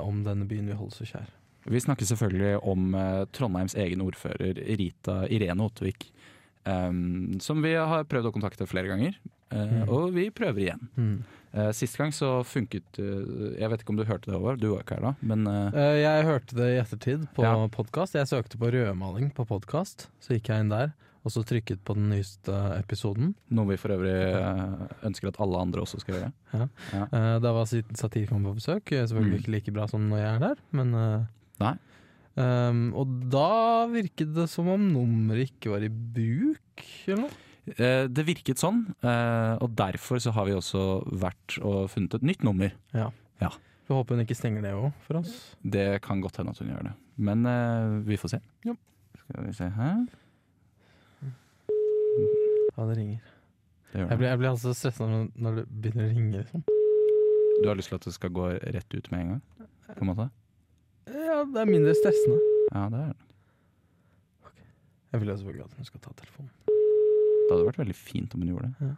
om 0.01 0.23
denne 0.23 0.45
byen 0.47 0.67
vi 0.67 0.73
holder 0.77 0.95
så 0.95 1.05
kjær. 1.09 1.29
Vi 1.65 1.79
snakker 1.79 2.05
selvfølgelig 2.05 2.57
om 2.67 2.93
eh, 2.95 3.25
Trondheims 3.31 3.75
egen 3.79 4.01
ordfører 4.03 4.57
Rita 4.77 5.21
Irene 5.31 5.63
Ottvik. 5.63 6.09
Um, 6.65 7.39
som 7.43 7.59
vi 7.63 7.73
har 7.75 8.05
prøvd 8.07 8.29
å 8.29 8.31
kontakte 8.31 8.67
flere 8.67 8.87
ganger, 8.87 9.15
eh, 9.51 9.57
Mm. 9.83 9.89
og 9.89 10.13
vi 10.15 10.29
prøver 10.31 10.59
igjen. 10.63 10.87
Mm. 10.97 11.23
Eh, 11.53 11.71
sist 11.71 11.97
gang 11.97 12.09
så 12.11 12.43
funket 12.43 12.97
eh, 12.97 13.59
Jeg 13.59 13.69
vet 13.69 13.81
ikke 13.83 13.89
om 13.93 13.97
du 13.99 14.03
hørte 14.05 14.25
det, 14.31 14.33
Håvard, 14.39 14.59
du 14.59 14.69
var 14.71 14.81
ikke 14.81 14.95
her 14.95 15.01
da. 15.01 15.15
Men 15.21 15.45
eh, 15.45 15.71
Eh, 15.75 15.97
jeg 16.01 16.25
hørte 16.25 16.55
det 16.55 16.69
i 16.71 16.79
ettertid 16.81 17.27
på 17.35 17.43
Ja. 17.43 17.67
podkast. 17.67 18.13
Jeg 18.15 18.25
søkte 18.27 18.57
på 18.57 18.71
rødmaling 18.71 19.31
på 19.35 19.45
podkast, 19.45 20.07
så 20.19 20.33
gikk 20.33 20.47
jeg 20.49 20.59
inn 20.61 20.69
der. 20.69 20.93
Og 21.23 21.31
så 21.31 21.39
trykket 21.47 21.79
på 21.87 21.93
den 21.95 22.09
nyeste 22.11 22.51
episoden. 22.77 23.33
noe 23.49 23.65
vi 23.69 23.77
for 23.79 23.93
øvrig 23.95 24.11
eh, 24.11 24.87
ønsker 25.07 25.29
at 25.29 25.39
alle 25.39 25.61
andre 25.61 25.81
også 25.85 26.01
skal 26.01 26.15
gjøre. 26.19 26.31
Eh, 26.53 27.39
da 27.39 27.53
var 27.55 27.63
Sat- 27.65 27.95
Satirikon 27.95 28.43
på 28.43 28.55
besøk. 28.57 28.91
Eh, 28.91 29.05
Selvfølgelig 29.07 29.39
Mm. 29.39 29.43
ikke 29.43 29.53
like 29.55 29.71
bra 29.73 29.87
som 29.87 30.09
når 30.09 30.17
jeg 30.19 30.35
er 30.35 30.39
der, 30.39 30.55
men 30.71 30.91
Nei. 31.61 31.73
Um, 32.35 32.93
Og 32.97 33.29
da 33.29 33.85
virket 33.87 34.33
det 34.33 34.49
som 34.49 34.67
om 34.67 34.81
nummeret 34.91 35.51
ikke 35.53 35.69
var 35.71 35.83
i 35.85 35.87
bruk, 35.89 36.83
eller 37.07 37.21
noe. 37.27 38.09
Det 38.09 38.25
virket 38.27 38.57
sånn, 38.59 38.81
og 39.61 39.69
derfor 39.77 40.17
så 40.19 40.33
har 40.33 40.43
vi 40.45 40.51
også 40.51 41.07
vært 41.13 41.59
og 41.63 41.87
funnet 41.93 42.15
et 42.15 42.21
nytt 42.23 42.43
nummer. 42.43 42.73
Ja, 42.93 43.11
Vi 43.39 43.93
håper 43.93 44.15
hun 44.17 44.25
ikke 44.25 44.35
stenger 44.35 44.61
det 44.63 44.73
òg 44.73 44.91
for 45.05 45.17
oss. 45.21 45.55
Det 45.63 46.01
kan 46.01 46.19
godt 46.21 46.37
hende 46.37 46.49
at 46.51 46.57
hun 46.59 46.67
gjør 46.73 46.83
det, 46.89 46.93
men 47.17 48.03
vi 48.03 48.17
får 48.17 48.29
se. 48.35 48.39
Ja. 48.65 48.73
Skal 49.15 49.45
vi 49.45 49.53
se 49.53 49.69
her. 49.69 50.05
Ja, 52.77 52.85
det 52.89 52.97
ringer. 52.97 53.19
Det 53.93 53.99
Jeg 54.09 54.17
blir, 54.17 54.27
jeg 54.27 54.37
blir 54.41 54.49
altså 54.49 54.73
stressa 54.73 55.05
når, 55.07 55.55
det 55.59 55.65
begynner 55.69 56.07
å 56.07 56.13
ringe. 56.15 56.37
Liksom. 56.41 56.63
Du 57.61 57.67
har 57.69 57.75
lyst 57.77 57.89
til 57.93 57.95
at 57.99 58.07
det 58.07 58.13
skal 58.15 58.29
gå 58.33 58.47
rett 58.73 58.93
ut 58.97 59.11
med 59.11 59.19
en 59.21 59.29
gang? 59.35 59.43
På 59.93 60.01
en 60.01 60.09
måte? 60.09 60.29
Ja, 61.13 61.43
det 61.45 61.61
er 61.61 61.69
mindre 61.69 61.93
stressende. 61.99 62.39
Ja, 62.73 62.87
det 62.89 62.99
er 63.03 63.13
det. 63.13 63.19
Jeg 65.13 65.21
vil 65.21 65.29
jo 65.29 65.35
selvfølgelig 65.37 65.65
at 65.67 65.73
hun 65.77 65.85
skal 65.85 65.99
ta 66.01 66.13
telefonen. 66.17 66.49
Det 66.65 67.51
hadde 67.53 67.67
vært 67.67 67.81
veldig 67.83 67.95
fint 67.99 68.33
om 68.33 68.41
hun 68.41 68.49
gjorde 68.55 68.71
det. 68.79 68.93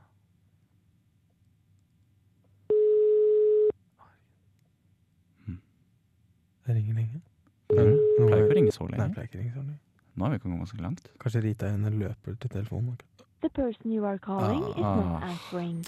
Det 6.66 6.74
ringer 6.76 6.94
lenge. 6.98 7.22
Det 7.70 7.76
Ja, 7.78 8.26
pleier 8.28 8.38
er- 8.38 8.46
ikke 8.46 8.54
å 8.54 8.58
ringe 8.58 8.72
så 8.74 8.84
Nei, 8.84 8.90
det 8.92 8.98
lenge. 9.00 9.14
pleier 9.14 9.28
ikke 9.28 9.38
å 9.38 9.42
ringe 9.42 9.54
så 9.54 9.60
lenge. 9.62 9.80
Nå 10.16 10.24
har 10.24 10.30
vi 10.32 10.36
ikke 10.38 10.44
kommet 10.44 10.60
ganske 10.64 10.82
langt. 10.82 11.10
Kanskje 11.20 11.42
Rita 11.44 11.66
henne 11.70 11.90
løper 11.92 12.40
til 12.40 12.50
telefonen. 12.50 12.98
The 13.42 13.50
person 13.50 13.92
you 13.92 14.06
are 14.06 14.18
calling 14.18 14.64
is 14.70 14.84
Ah. 14.84 14.96
not 14.96 15.24
answering. 15.24 15.84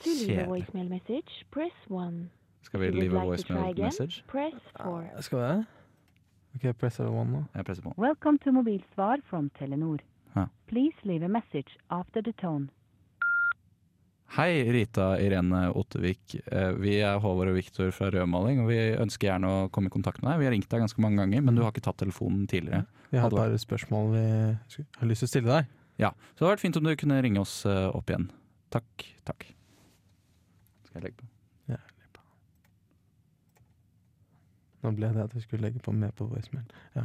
To 0.00 0.10
leave 0.10 0.38
a 0.38 0.46
voicemail 0.46 0.88
message, 0.88 1.44
press 1.50 1.72
1. 1.88 2.30
Skal 2.62 2.80
vi 2.80 2.90
leave 2.90 3.12
would 3.12 3.22
a 3.26 3.30
like 3.30 3.42
to 3.42 3.46
try 3.46 3.56
voicemail 3.56 3.70
again, 3.70 3.84
message? 3.84 4.24
press 4.26 4.54
4. 4.82 5.10
Skal 5.22 5.38
vi 5.38 5.44
det? 5.44 5.66
Ok, 6.54 6.76
press 6.78 6.98
one 7.00 7.30
nå. 7.32 7.44
Jeg 7.54 7.64
presser 7.64 7.82
på. 7.82 7.94
Welcome 7.98 8.38
to 8.38 8.50
Mobilsvar 8.52 9.20
from 9.24 9.50
Telenor. 9.58 9.98
Ja. 10.36 10.46
Please 10.68 10.96
leave 11.04 11.22
a 11.24 11.28
message 11.28 11.76
after 11.90 12.22
the 12.22 12.32
tone. 12.32 12.68
Hei, 14.36 14.62
Rita 14.72 15.16
Irene 15.18 15.72
Ottervik. 15.74 16.34
Eh, 16.52 16.72
Vi 16.80 17.00
er 17.00 17.18
Håvard 17.18 17.48
og 17.48 17.54
Viktor 17.54 17.90
fra 17.90 18.10
Rødmaling, 18.10 18.60
og 18.60 18.68
vi 18.68 18.76
ønsker 18.96 19.26
gjerne 19.28 19.46
å 19.46 19.70
komme 19.70 19.86
i 19.86 19.90
kontakt 19.90 20.22
med 20.22 20.30
deg. 20.32 20.38
Vi 20.38 20.44
har 20.44 20.52
ringt 20.52 20.68
deg 20.70 20.80
ganske 20.80 21.00
mange 21.02 21.16
ganger, 21.18 21.42
men 21.42 21.54
du 21.56 21.62
har 21.62 21.72
ikke 21.72 21.82
tatt 21.82 21.96
telefonen 21.98 22.46
tidligere. 22.46 22.86
Vi 23.10 23.18
har 23.18 23.26
et 23.26 23.34
par 23.36 23.50
spørsmål 23.58 24.12
vi 24.12 24.22
har 25.00 25.08
lyst 25.08 25.20
til 25.20 25.26
å 25.26 25.34
stille 25.34 25.50
deg. 25.50 25.66
Ja, 26.00 26.14
Så 26.34 26.40
det 26.40 26.46
hadde 26.46 26.54
vært 26.54 26.64
fint 26.64 26.78
om 26.80 26.86
du 26.88 26.94
kunne 26.96 27.20
ringe 27.22 27.42
oss 27.42 27.60
eh, 27.68 27.88
opp 27.92 28.10
igjen. 28.10 28.30
Takk. 28.72 29.04
Takk. 29.28 29.50
Skal 30.88 31.00
jeg 31.00 31.10
legge 31.10 31.20
på? 31.20 31.30
Nå 34.80 34.94
ble 34.96 35.10
det 35.12 35.24
at 35.26 35.34
vi 35.36 35.42
skulle 35.44 35.66
legge 35.66 35.82
på 35.84 35.92
med 35.92 36.14
på 36.16 36.26
voicemail. 36.30 36.64
Ja, 36.96 37.04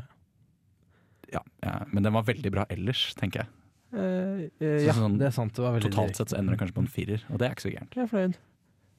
ja, 1.34 1.76
men 1.92 2.06
den 2.06 2.14
var 2.16 2.24
veldig 2.28 2.52
bra 2.54 2.66
ellers, 2.72 3.10
tenker 3.20 3.44
jeg. 3.44 3.50
Eh, 3.96 4.44
eh, 4.64 4.84
ja, 4.86 4.96
sånn 4.96 5.18
det 5.20 5.30
er 5.30 5.36
sant. 5.36 5.56
Det 5.56 5.82
Totalt 5.88 6.14
direkt. 6.14 6.22
sett 6.22 6.34
så 6.34 6.40
ender 6.40 6.56
det 6.56 6.62
kanskje 6.62 6.78
på 6.78 6.86
en 6.86 6.92
firer, 6.92 7.26
og 7.32 7.42
det 7.42 7.48
er 7.48 7.58
ikke 7.58 7.66
så 7.68 7.74
gærent. 7.74 7.98
Jeg 7.98 8.06
er 8.06 8.12
fornøyd. 8.12 8.38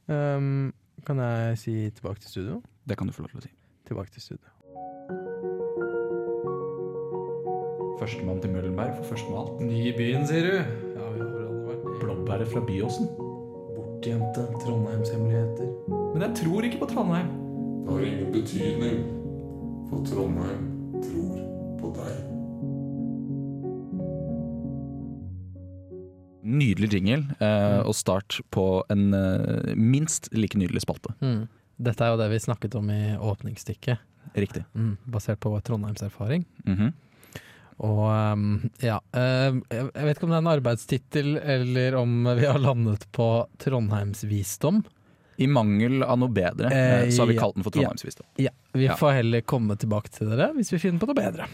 Um, 0.07 0.75
kan 1.07 1.23
jeg 1.23 1.63
si 1.63 1.77
tilbake 1.99 2.25
til 2.25 2.35
studio? 2.35 2.61
Det 2.87 2.99
kan 2.99 3.09
du 3.09 3.17
få 3.17 3.25
lov 3.25 3.33
til 3.35 3.43
å 3.43 3.47
si. 3.49 3.55
Tilbake 3.89 4.13
til 4.17 4.29
studio. 4.29 5.26
Førstemann 8.01 8.41
til 8.43 8.51
Møllenberg 8.53 8.97
for 8.99 9.05
første 9.15 9.31
med 9.31 9.39
alt. 9.41 9.61
Ny 9.65 9.79
i 9.89 9.93
byen, 9.97 10.27
sier 10.29 10.45
du? 10.45 10.57
Ja, 10.57 11.07
vi 11.15 11.21
har 11.21 11.31
allerede 11.31 11.63
vært 11.71 11.87
Blåbæret 12.03 12.51
fra 12.53 12.61
Byåsen. 12.69 13.09
bortgjemte 13.77 14.43
Trondheimshemmeligheter. 14.63 15.69
Men 16.13 16.23
jeg 16.27 16.37
tror 16.43 16.67
ikke 16.69 16.81
på 16.83 16.89
Trondheim. 16.93 17.31
Det 17.87 17.93
har 17.95 18.01
ingen 18.11 18.33
betydning, 18.35 18.99
for 19.89 20.05
Trondheim 20.11 20.67
tror 21.07 21.39
på 21.81 21.93
deg. 21.97 22.15
Nydelig 26.47 26.93
jingle, 26.95 27.25
eh, 27.43 27.81
og 27.83 27.95
start 27.99 28.37
på 28.55 28.67
en 28.93 29.09
eh, 29.17 29.73
minst 29.75 30.29
like 30.37 30.59
nydelig 30.59 30.85
spalte. 30.85 31.11
Mm. 31.21 31.49
Dette 31.83 32.05
er 32.07 32.13
jo 32.15 32.21
det 32.21 32.29
vi 32.31 32.39
snakket 32.45 32.77
om 32.79 32.87
i 32.93 33.17
åpningsstykket, 33.19 33.99
Riktig. 34.37 34.63
mm. 34.75 34.93
basert 35.11 35.41
på 35.43 35.51
vår 35.51 35.65
Trondheimserfaring. 35.67 36.45
Mhm. 36.67 36.93
Og 37.85 38.03
um, 38.09 38.45
ja 38.81 38.97
um, 39.13 39.59
Jeg 39.69 39.91
vet 39.93 40.17
ikke 40.17 40.25
om 40.25 40.33
det 40.33 40.39
er 40.39 40.45
en 40.45 40.55
arbeidstittel, 40.55 41.33
eller 41.37 41.97
om 42.01 42.23
vi 42.39 42.47
har 42.49 42.61
landet 42.63 43.05
på 43.17 43.31
Trondheimsvisdom. 43.63 44.85
I 45.37 45.47
mangel 45.53 46.01
av 46.01 46.17
noe 46.21 46.33
bedre, 46.33 46.71
Eh, 46.73 46.93
eh, 47.03 47.11
så 47.13 47.25
har 47.25 47.31
vi 47.31 47.37
kalt 47.37 47.57
den 47.59 47.65
for 47.67 47.75
Trondheimsvisdom. 47.75 48.27
Ja, 48.41 48.53
Vi 48.73 48.89
får 48.89 49.19
heller 49.19 49.41
komme 49.41 49.77
tilbake 49.77 50.11
til 50.13 50.31
dere 50.33 50.51
hvis 50.57 50.73
vi 50.73 50.81
finner 50.81 51.01
på 51.01 51.09
noe 51.11 51.17
bedre. 51.17 51.49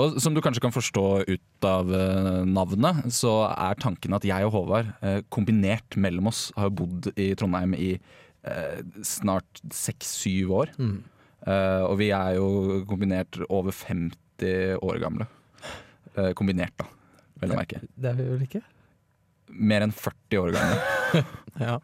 Og 0.00 0.20
som 0.20 0.34
du 0.34 0.40
kanskje 0.44 0.62
kan 0.64 0.74
forstå 0.74 1.06
ut 1.28 1.68
av 1.68 1.92
eh, 1.94 2.44
navnet, 2.48 3.08
så 3.12 3.48
er 3.52 3.80
tanken 3.80 4.16
at 4.16 4.26
jeg 4.28 4.44
og 4.44 4.52
Håvard, 4.52 4.92
kombinert 5.32 5.96
mellom 5.96 6.28
oss, 6.32 6.50
har 6.56 6.72
bodd 6.72 7.12
i 7.16 7.32
Trondheim 7.34 7.76
i 7.76 7.94
snart 9.04 9.60
seks-syv 9.68 10.52
år. 10.62 10.70
Mm. 10.80 11.02
Og 11.44 11.98
vi 12.00 12.08
er 12.16 12.38
jo 12.38 12.80
kombinert 12.88 13.36
over 13.48 13.72
50 13.72 14.16
år 14.80 15.00
gamle. 15.02 15.26
Eh, 16.16 16.32
kombinert, 16.38 16.74
da, 16.80 16.86
vel 17.42 17.54
å 17.54 17.58
merke. 17.60 17.80
Det 17.94 18.12
er 18.12 18.18
vi 18.18 18.28
vel 18.32 18.44
ikke? 18.46 18.62
Mer 19.50 19.82
enn 19.86 19.94
40 19.94 20.42
år 20.44 20.56
gamle. 20.58 20.80
Ja. 21.60 21.74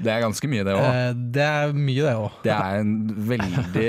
Det 0.00 0.12
er 0.14 0.20
ganske 0.22 0.46
mye, 0.48 0.62
det 0.64 0.72
òg. 0.78 0.84
Eh, 0.86 1.08
det 1.34 1.42
er 1.42 1.72
mye, 1.74 2.04
det 2.06 2.12
òg. 2.16 2.36
Det 2.44 2.52
er 2.54 2.76
en 2.78 2.92
veldig 3.28 3.88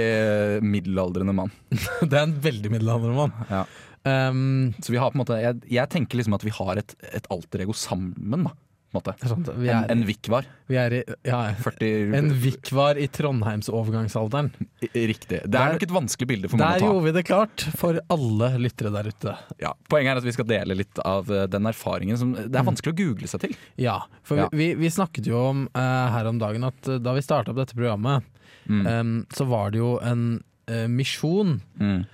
middelaldrende 0.66 1.36
mann. 1.38 1.54
det 2.10 2.18
er 2.18 2.26
en 2.26 2.34
veldig 2.42 2.72
middelaldrende 2.74 3.16
mann. 3.20 3.36
Ja. 3.52 3.62
Um, 4.02 4.74
Så 4.82 4.90
vi 4.90 4.98
har 4.98 5.12
på 5.14 5.20
en 5.20 5.22
måte 5.22 5.36
Jeg, 5.38 5.60
jeg 5.70 5.90
tenker 5.94 6.18
liksom 6.18 6.34
at 6.34 6.42
vi 6.42 6.50
har 6.56 6.80
et, 6.82 6.96
et 7.14 7.28
alter 7.30 7.62
ego 7.62 7.76
sammen, 7.78 8.48
da. 8.50 8.56
Måte. 8.94 9.14
Det 9.22 9.70
er 9.70 9.86
En, 9.86 9.90
en 9.94 10.04
vikvar. 10.08 10.46
vi 10.68 10.76
i 10.76 11.04
ja, 11.28 11.40
40 11.64 12.14
En 12.18 12.30
vikvar 12.44 12.98
i 12.98 13.08
Trondheims-overgangsalderen. 13.08 14.52
Riktig. 14.94 15.42
Det 15.44 15.52
Der- 15.52 15.68
er 15.70 15.74
nok 15.74 15.84
et 15.84 15.90
vanskelig 15.96 16.28
bilde 16.28 16.50
for 16.50 16.58
Der 16.58 16.66
mange 16.66 16.76
å 16.76 16.80
ta. 16.80 16.86
gjorde 16.92 17.04
vi 17.04 17.12
det 17.12 17.26
klart 17.26 17.62
for 17.78 18.00
alle 18.10 18.50
lyttere 18.60 18.92
der 18.92 19.10
ute. 19.10 19.38
Ja. 19.60 19.74
Poenget 19.90 20.12
er 20.12 20.18
at 20.18 20.24
vi 20.24 20.32
skal 20.32 20.46
dele 20.46 20.76
litt 20.76 21.00
av 21.06 21.30
eh, 21.32 21.48
den 21.48 21.64
erfaringen 21.66 22.18
som 22.18 22.34
Det 22.34 22.56
er 22.56 22.64
vanskelig 22.68 22.94
å 22.94 22.98
google 22.98 23.28
seg 23.28 23.40
til. 23.42 23.56
Ja, 23.78 24.02
for 24.24 24.38
Ja. 24.38 24.50
Vi, 24.52 24.74
vi, 24.74 24.76
vi 24.76 24.90
snakket 24.90 25.26
jo 25.28 25.38
om 25.50 25.68
uh, 25.76 26.10
her 26.12 26.26
om 26.28 26.40
dagen 26.40 26.64
at 26.64 26.88
eh, 26.88 26.98
da 27.00 27.14
vi 27.14 27.22
starta 27.22 27.52
opp 27.52 27.58
dette 27.58 27.76
programmet, 27.76 28.24
Mm. 28.70 28.86
um, 28.88 29.26
så 29.34 29.44
var 29.50 29.72
det 29.72 29.80
jo 29.80 29.98
en 30.06 30.44
uh, 30.70 30.88
misjon 30.88 31.62
Mm. 31.80 32.06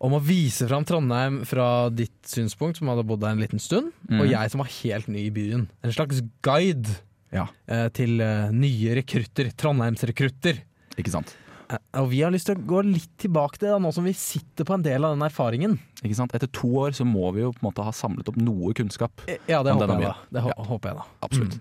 Om 0.00 0.12
å 0.12 0.20
vise 0.22 0.66
fram 0.68 0.84
Trondheim 0.84 1.40
fra 1.48 1.88
ditt 1.90 2.22
synspunkt, 2.28 2.76
som 2.78 2.88
hadde 2.88 3.04
bodd 3.08 3.20
der 3.20 3.30
en 3.32 3.40
liten 3.40 3.58
stund, 3.62 3.92
Mm. 4.10 4.20
og 4.20 4.28
jeg 4.28 4.50
som 4.50 4.58
var 4.60 4.68
helt 4.82 5.08
ny 5.08 5.26
i 5.26 5.30
byen. 5.30 5.68
En 5.82 5.92
slags 5.92 6.20
guide 6.42 6.88
Ja, 7.32 7.48
eh, 7.68 7.88
til 7.88 8.20
eh, 8.20 8.50
nye 8.52 8.94
rekrutter, 8.94 9.50
Trondheimsrekrutter. 9.56 10.60
ikke 10.96 11.10
sant. 11.10 11.34
Eh, 11.68 11.76
og 11.94 12.10
vi 12.10 12.20
har 12.22 12.30
lyst 12.30 12.46
til 12.46 12.54
å 12.56 12.64
gå 12.64 12.84
litt 12.84 13.10
tilbake 13.18 13.58
til 13.58 13.66
det, 13.68 13.72
da, 13.74 13.78
nå 13.82 13.92
som 13.92 14.04
vi 14.04 14.12
sitter 14.12 14.64
på 14.64 14.74
en 14.74 14.82
del 14.82 15.04
av 15.04 15.16
den 15.16 15.26
erfaringen. 15.28 15.78
Ikke 16.04 16.14
sant? 16.14 16.32
Etter 16.32 16.46
to 16.52 16.68
år 16.68 16.90
så 16.94 17.04
må 17.04 17.32
vi 17.34 17.40
jo 17.40 17.50
på 17.52 17.58
en 17.64 17.72
måte 17.72 17.82
ha 17.84 17.90
samlet 17.90 18.28
opp 18.28 18.36
noe 18.36 18.72
kunnskap. 18.72 19.10
Ja, 19.48 19.62
det 19.64 19.74
håper 19.74 19.98
jeg 19.98 20.06
da. 20.06 20.14
Det 20.30 20.44
Ja. 20.44 20.64
håper 20.64 20.88
jeg 20.88 20.96
da. 20.96 21.04
Absolutt. 21.22 21.54
Mm. 21.56 21.60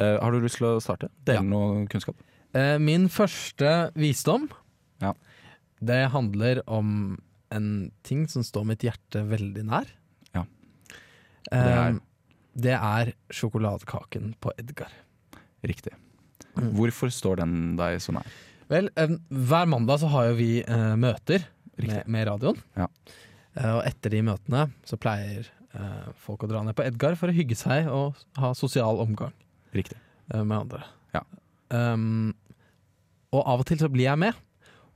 Uh, 0.00 0.20
har 0.20 0.30
du 0.32 0.40
lyst 0.40 0.56
til 0.56 0.66
å 0.66 0.80
starte? 0.82 1.08
Dele 1.24 1.36
Ja. 1.36 1.42
noe 1.42 1.86
kunnskap? 1.86 2.16
Uh, 2.54 2.78
Min 2.78 3.08
første 3.08 3.92
visdom, 3.94 4.48
Ja. 5.00 5.12
det 5.80 6.10
handler 6.10 6.62
om 6.66 7.18
en 7.52 7.68
ting 8.06 8.26
som 8.30 8.42
står 8.46 8.64
mitt 8.72 8.84
hjerte 8.86 9.22
veldig 9.28 9.64
nær. 9.68 9.90
Ja. 10.34 10.44
Eh, 11.50 11.64
Det 11.64 11.72
er- 11.78 12.00
det 12.54 12.74
er 12.76 13.12
sjokoladekaken 13.32 14.34
på 14.40 14.52
Edgar. 14.58 14.90
Riktig. 15.64 15.92
Mm. 16.56 16.72
Hvorfor 16.76 17.08
står 17.10 17.36
den 17.36 17.76
deg 17.76 17.98
så 18.00 18.12
nær? 18.12 18.26
Vel, 18.68 18.88
hver 18.96 19.66
mandag 19.68 20.00
så 20.00 20.08
har 20.08 20.28
jo 20.30 20.34
vi 20.36 20.60
eh, 20.62 20.94
møter 20.96 21.44
med, 21.78 22.06
med 22.08 22.26
radioen. 22.28 22.58
Ja. 22.76 22.86
Eh, 23.56 23.70
og 23.76 23.82
etter 23.88 24.10
de 24.10 24.22
møtene 24.22 24.66
så 24.84 24.96
pleier 25.00 25.46
eh, 25.74 26.12
folk 26.16 26.44
å 26.44 26.48
dra 26.48 26.62
ned 26.64 26.74
på 26.76 26.84
Edgar 26.84 27.16
for 27.16 27.28
å 27.28 27.36
hygge 27.36 27.56
seg 27.56 27.88
og 27.88 28.14
ha 28.36 28.52
sosial 28.54 29.00
omgang 29.00 29.32
Riktig. 29.74 29.96
eh, 30.32 30.42
med 30.42 30.58
andre. 30.66 30.84
Ja. 31.14 31.22
Um, 31.70 32.34
og 33.32 33.46
av 33.46 33.60
og 33.60 33.66
til 33.66 33.78
så 33.80 33.88
blir 33.92 34.04
jeg 34.10 34.18
med. 34.18 34.34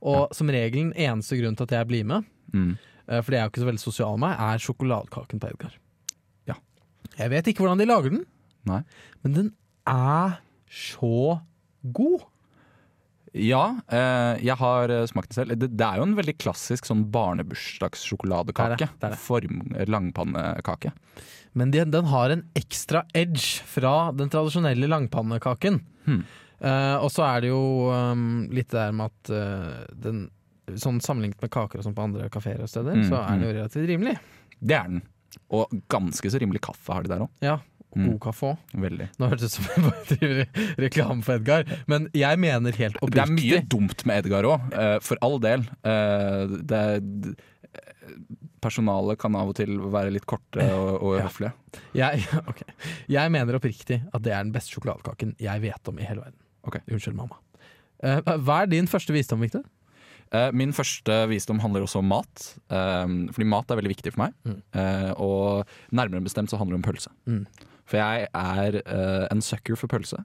Og 0.01 0.29
som 0.37 0.47
regel 0.53 0.91
den 0.91 0.93
eneste 0.93 1.37
grunnen 1.39 1.57
til 1.57 1.63
at 1.65 1.73
jeg 1.79 1.87
blir 1.89 2.05
med, 2.05 2.25
Mm. 2.53 2.77
eh, 3.07 3.21
for 3.21 3.33
det 3.33 3.39
er 3.39 3.45
jo 3.45 3.51
ikke 3.53 3.63
så 3.63 3.69
veldig 3.71 3.83
sosial 3.83 4.17
med 4.17 4.27
meg, 4.27 4.39
er 4.47 4.63
sjokoladekaken 4.63 5.43
på 5.43 5.51
Edgar. 5.51 5.77
Ja. 6.49 6.57
Jeg 7.17 7.33
vet 7.33 7.51
ikke 7.51 7.65
hvordan 7.65 7.81
de 7.81 7.89
lager 7.89 8.15
den, 8.15 8.25
Nei. 8.67 8.81
men 9.23 9.37
den 9.37 9.53
er 9.87 10.39
så 10.67 11.39
god. 11.95 12.25
Ja, 13.37 13.77
eh, 13.91 14.39
jeg 14.45 14.57
har 14.59 14.91
eh, 14.93 15.05
smakt 15.09 15.31
den 15.31 15.37
selv. 15.37 15.59
Det, 15.59 15.83
er 15.83 15.99
jo 15.99 16.07
en 16.07 16.17
veldig 16.17 16.37
klassisk 16.41 16.87
sånn 16.89 17.05
barnebursdagssjokoladekake. 17.13 18.89
Form, 19.21 19.61
langpannekake. 19.87 20.93
Men 21.57 21.71
de, 21.73 21.83
den 21.89 22.09
har 22.11 22.33
en 22.33 22.45
ekstra 22.57 23.03
edge 23.17 23.63
fra 23.67 24.11
den 24.15 24.31
tradisjonelle 24.33 24.89
langpannekaken. 24.89 25.79
Hmm. 26.07 26.25
Og 26.57 27.11
så 27.13 27.21
er 27.27 27.43
det 27.43 27.49
jo 27.51 27.89
um, 27.93 28.47
litt 28.49 28.71
det 28.71 28.79
der 28.79 28.93
med 28.95 29.11
at 29.11 29.91
den 29.93 30.23
Sånn 30.75 30.99
Sammenlignet 31.01 31.41
med 31.41 31.49
kaker 31.53 31.79
og 31.79 31.85
sånn 31.85 31.95
på 31.95 32.03
andre 32.03 32.29
kafeer 32.29 32.59
og 32.61 32.67
steder, 32.69 32.95
Mm, 32.95 33.07
så 33.09 33.21
er 33.23 33.37
den 33.37 33.47
jo 33.47 33.53
relativt 33.61 33.87
rimelig. 33.87 34.17
Det 34.59 34.75
er 34.75 34.83
den. 34.87 35.01
Og 35.51 35.69
ganske 35.89 36.27
så 36.31 36.39
rimelig 36.41 36.59
kaffe 36.61 36.91
har 36.93 37.03
de 37.03 37.09
der 37.09 37.19
òg. 37.23 37.29
Ja, 37.41 37.53
og 37.91 37.97
Mm. 37.97 38.07
god 38.11 38.19
kaffe 38.19 38.49
òg. 38.51 38.57
Nå 39.17 39.29
hørtes 39.29 39.39
det 39.39 39.47
ut 39.47 39.51
som 39.51 39.63
jeg 39.63 39.83
bare 39.85 40.05
driver 40.17 40.35
re- 40.43 40.75
reklame 40.89 41.23
for 41.23 41.33
Edgar, 41.35 41.63
men 41.87 42.09
jeg 42.13 42.37
mener 42.39 42.71
helt 42.75 42.95
oppriktig 43.01 43.13
Det 43.13 43.23
er 43.23 43.59
mye 43.61 43.67
dumt 43.69 44.05
med 44.05 44.25
Edgar 44.25 44.43
òg, 44.43 45.01
for 45.03 45.17
all 45.21 45.39
del. 45.39 45.61
Eh, 45.85 46.47
det, 46.63 47.37
personalet 48.61 49.19
kan 49.19 49.35
av 49.35 49.49
og 49.51 49.55
til 49.59 49.77
være 49.93 50.11
litt 50.11 50.25
korte 50.25 50.63
og, 50.73 51.01
og 51.03 51.17
Ja. 51.19 51.27
høflige. 51.27 51.53
jeg, 51.93 52.25
okay. 52.49 52.73
jeg 53.07 53.31
mener 53.31 53.55
oppriktig 53.59 54.01
at 54.13 54.21
det 54.25 54.33
er 54.33 54.43
den 54.43 54.51
beste 54.55 54.73
sjokoladekaken 54.75 55.35
jeg 55.39 55.61
vet 55.61 55.87
om 55.91 55.99
i 55.99 56.03
hele 56.07 56.21
verden. 56.25 56.39
Okay. 56.67 56.81
Unnskyld, 56.89 57.15
mamma. 57.15 57.37
Eh, 58.03 58.19
hva 58.21 58.63
er 58.63 58.67
din 58.67 58.87
første 58.87 59.13
visdom, 59.15 59.39
Victor? 59.39 59.63
Eh, 60.31 60.49
Min 60.51 60.73
første 60.75 61.15
visdom 61.31 61.59
handler 61.63 61.85
også 61.85 61.99
om 62.01 62.09
mat. 62.11 62.45
eh, 62.69 63.07
Fordi 63.33 63.45
mat 63.47 63.71
er 63.71 63.79
veldig 63.79 63.93
viktig 63.95 64.13
for 64.13 64.25
meg. 64.25 64.33
Mm. 64.45 64.61
Eh, 64.73 65.11
Og 65.17 65.65
nærmere 65.91 66.23
bestemt 66.23 66.49
så 66.49 66.57
handler 66.57 66.77
det 66.77 66.83
om 66.85 66.91
pølse. 66.91 67.11
Mm. 67.25 67.45
For 67.87 67.97
jeg 67.97 68.27
er 68.35 68.81
en 69.31 69.41
sucker 69.41 69.75
for 69.79 69.87
pølse. 69.87 70.17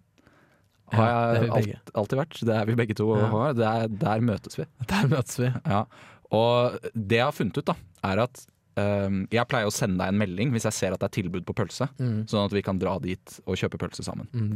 Har 0.92 1.06
jeg 1.36 1.46
ja, 1.46 1.52
alt, 1.54 1.90
alltid 1.94 2.18
vært. 2.18 2.40
Det 2.44 2.54
er 2.56 2.66
vi 2.68 2.74
begge 2.76 2.94
to. 2.98 3.06
Ja. 3.16 3.28
har. 3.32 3.52
Det 3.54 3.64
er, 3.68 3.86
der 3.88 4.20
møtes 4.20 4.58
vi. 4.58 4.64
Der 4.90 5.06
møtes 5.08 5.38
vi. 5.40 5.48
Ja. 5.64 5.84
Og 6.32 6.74
det 6.92 7.16
jeg 7.20 7.24
har 7.28 7.32
funnet 7.36 7.56
ut, 7.60 7.64
da, 7.70 7.74
er 8.10 8.20
at 8.26 8.42
um, 8.76 9.22
jeg 9.32 9.46
pleier 9.48 9.68
å 9.68 9.72
sende 9.72 10.00
deg 10.02 10.12
en 10.12 10.18
melding 10.20 10.52
hvis 10.52 10.64
jeg 10.68 10.76
ser 10.76 10.92
at 10.96 11.00
det 11.00 11.08
er 11.10 11.14
tilbud 11.22 11.46
på 11.48 11.54
pølse. 11.56 11.88
Mm. 12.00 12.26
Sånn 12.28 12.44
at 12.44 12.52
vi 12.56 12.62
kan 12.66 12.80
dra 12.82 12.98
dit 13.04 13.38
og 13.46 13.56
kjøpe 13.60 13.80
pølse 13.80 14.04
sammen. 14.04 14.28
Mm, 14.34 14.52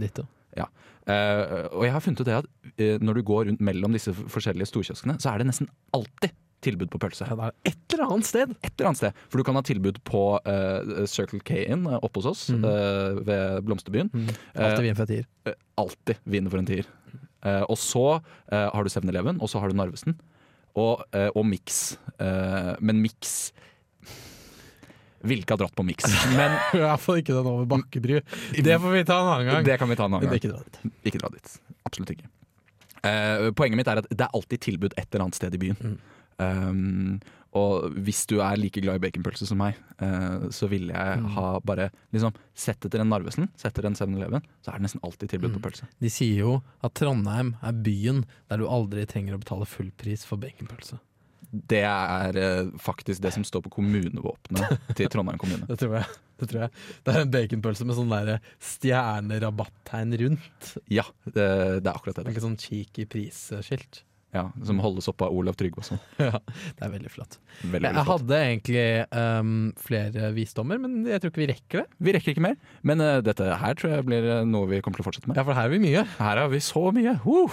ditto. 0.56 0.70
Uh, 1.06 1.68
og 1.76 1.84
jeg 1.86 1.92
har 1.94 2.02
funnet 2.02 2.20
ut 2.24 2.26
det 2.26 2.34
at 2.40 2.48
uh, 2.48 2.96
når 3.04 3.20
du 3.20 3.22
går 3.28 3.44
rundt 3.46 3.60
mellom 3.62 3.92
disse 3.94 4.10
forskjellige 4.16 4.66
storkioskene, 4.72 5.14
så 5.22 5.30
er 5.34 5.38
det 5.44 5.46
nesten 5.52 5.68
alltid 5.94 6.34
tilbud 6.66 6.88
på 6.90 6.98
pølse. 6.98 7.26
Ja, 7.28 7.36
det 7.36 7.44
er 7.46 7.70
et 7.70 7.94
eller 7.94 8.10
annet 8.16 8.26
sted. 8.26 8.54
Et 8.64 8.72
eller 8.72 8.88
annet 8.90 8.98
sted. 8.98 9.18
For 9.30 9.38
du 9.38 9.44
kan 9.46 9.54
ha 9.54 9.62
tilbud 9.62 10.00
på 10.08 10.22
uh, 10.40 11.04
Circle 11.06 11.38
K-en 11.46 11.84
eh, 11.86 11.98
oppe 12.02 12.18
hos 12.24 12.26
oss 12.32 12.46
Mm. 12.50 12.64
ved 13.28 13.60
Blomsterbyen. 13.68 14.10
Alltid 14.56 14.80
Eh, 14.80 14.82
vin 14.88 14.96
for 14.96 15.04
en 15.04 15.12
tier. 15.12 15.54
alltid 15.78 16.16
vinner 16.24 16.50
for 16.50 16.58
en 16.64 16.66
tier. 16.66 16.88
Og 17.68 17.76
så 17.78 18.02
har 18.50 18.82
du 18.82 18.90
7-Eleven, 18.90 19.38
og 19.40 19.48
så 19.52 19.60
har 19.62 19.70
du 19.70 19.76
Narvesen. 19.78 20.16
Og, 20.74 21.04
og 21.14 21.44
Mix. 21.46 21.96
Men 22.80 22.98
Mix 23.04 23.52
Ville 25.22 25.42
ikke 25.42 25.54
ha 25.56 25.60
dratt 25.64 25.74
på 25.78 25.84
Mix. 25.86 26.04
Men 26.38 26.58
I 26.76 26.82
hvert 26.84 27.00
fall 27.00 27.22
ikke 27.22 27.36
den 27.38 27.46
over 27.52 27.64
Bakkebry. 27.70 28.20
Det 28.62 28.80
får 28.82 28.92
vi 28.98 29.04
ta 29.08 29.20
en 29.22 29.30
annen 29.32 29.46
gang. 29.52 29.64
det 29.64 29.78
kan 29.80 29.88
vi 29.88 29.96
ta 29.96 30.04
en 30.04 30.14
annen 30.18 30.28
gang. 30.28 30.36
ikke 30.40 30.52
dra 30.52 30.60
dit. 30.66 30.92
Ikke 31.08 31.22
dra 31.22 31.30
dit. 31.32 31.56
Absolutt 31.88 32.10
ikke. 32.16 32.28
Uh, 33.06 33.50
poenget 33.54 33.76
mitt 33.78 33.88
er 33.88 34.00
at 34.02 34.08
det 34.10 34.24
er 34.26 34.34
alltid 34.34 34.60
tilbud 34.66 34.94
et 34.98 35.06
eller 35.12 35.26
annet 35.28 35.38
sted 35.38 35.54
i 35.54 35.58
byen. 35.62 35.76
Mm. 35.78 35.98
Um, 36.42 37.20
og 37.56 37.86
hvis 38.04 38.26
du 38.28 38.34
er 38.44 38.58
like 38.60 38.82
glad 38.84 38.98
i 38.98 39.02
baconpølse 39.06 39.46
som 39.48 39.56
meg, 39.62 39.78
uh, 40.02 40.48
så 40.52 40.66
ville 40.68 40.92
jeg 40.92 41.20
Mm. 41.22 41.28
ha 41.36 41.44
bare 41.64 41.86
liksom 42.12 42.34
sett 42.52 42.84
etter 42.84 43.00
en 43.00 43.08
Narvesen, 43.08 43.48
sett 43.56 43.72
etter 43.72 43.86
en 43.88 43.94
7-Eleven, 43.96 44.42
så 44.60 44.72
er 44.74 44.76
det 44.80 44.84
nesten 44.88 45.00
alltid 45.06 45.30
tilbud 45.32 45.50
Mm. 45.54 45.54
på 45.56 45.62
pølse. 45.70 45.86
De 46.02 46.10
sier 46.12 46.42
jo 46.42 46.62
at 46.84 46.92
Trondheim 46.98 47.54
er 47.62 47.72
byen 47.72 48.24
der 48.50 48.58
du 48.58 48.66
aldri 48.68 49.06
trenger 49.06 49.34
å 49.36 49.40
betale 49.40 49.64
full 49.66 49.88
pris 49.96 50.24
for 50.26 50.36
baconpølse. 50.36 50.98
Det 51.70 51.82
er 51.86 52.36
eh, 52.42 52.70
faktisk 52.82 53.22
det 53.24 53.32
som 53.36 53.44
står 53.46 53.62
på 53.66 53.72
kommunevåpenet 53.78 54.94
til 54.98 55.08
Trondheim 55.12 55.38
kommune. 55.40 55.66
Det 55.70 55.78
tror 55.80 55.96
jeg. 56.00 56.08
Det, 56.36 56.50
tror 56.50 56.66
jeg. 56.66 56.70
det 57.06 57.12
er 57.14 57.22
en 57.22 57.30
baconpølse 57.32 57.86
med 57.88 57.96
sånn 57.96 58.10
der 58.12 58.34
stjernerabattegn 58.60 60.12
rundt. 60.20 60.74
Ja, 60.92 61.06
det, 61.24 61.46
det 61.80 61.88
er 61.88 61.94
akkurat 61.94 62.18
Det 62.18 62.24
det. 62.26 62.28
er 62.28 62.34
ikke 62.36 62.44
sånn 62.44 62.58
cheeky 62.60 63.06
prisskilt. 63.08 64.02
Ja, 64.34 64.42
som 64.68 64.80
holdes 64.84 65.06
oppe 65.08 65.24
av 65.24 65.32
Olav 65.32 65.56
Tryggvason. 65.56 65.96
Ja, 66.20 66.40
det 66.76 66.82
er 66.84 66.90
veldig 66.92 67.08
flott. 67.14 67.38
Veldig, 67.62 67.70
Jeg 67.72 67.80
veldig 67.86 68.02
flott. 68.04 68.10
hadde 68.26 68.40
egentlig 68.50 68.84
um, 69.16 69.54
flere 69.80 70.28
visdommer, 70.36 70.80
men 70.82 70.98
jeg 71.08 71.22
tror 71.22 71.32
ikke 71.32 71.44
vi 71.44 71.48
rekker 71.54 71.80
det. 71.84 71.86
Vi 72.04 72.14
rekker 72.18 72.34
ikke 72.34 72.44
mer, 72.50 72.58
men 72.84 73.00
uh, 73.00 73.14
dette 73.24 73.48
her 73.62 73.78
tror 73.80 73.94
jeg 73.96 74.06
blir 74.10 74.28
eh, 74.34 74.42
noe 74.50 74.68
vi 74.74 74.82
kommer 74.84 75.00
til 75.00 75.06
å 75.06 75.08
fortsette 75.08 75.30
med. 75.30 75.38
Ja, 75.40 75.46
for 75.46 75.56
her 75.56 75.70
har 75.70 75.72
vi 75.72 75.80
mye. 75.86 76.04
Her 76.18 76.42
har 76.42 76.52
vi 76.52 76.60
så 76.66 76.84
mye! 76.92 77.16
Woo! 77.24 77.48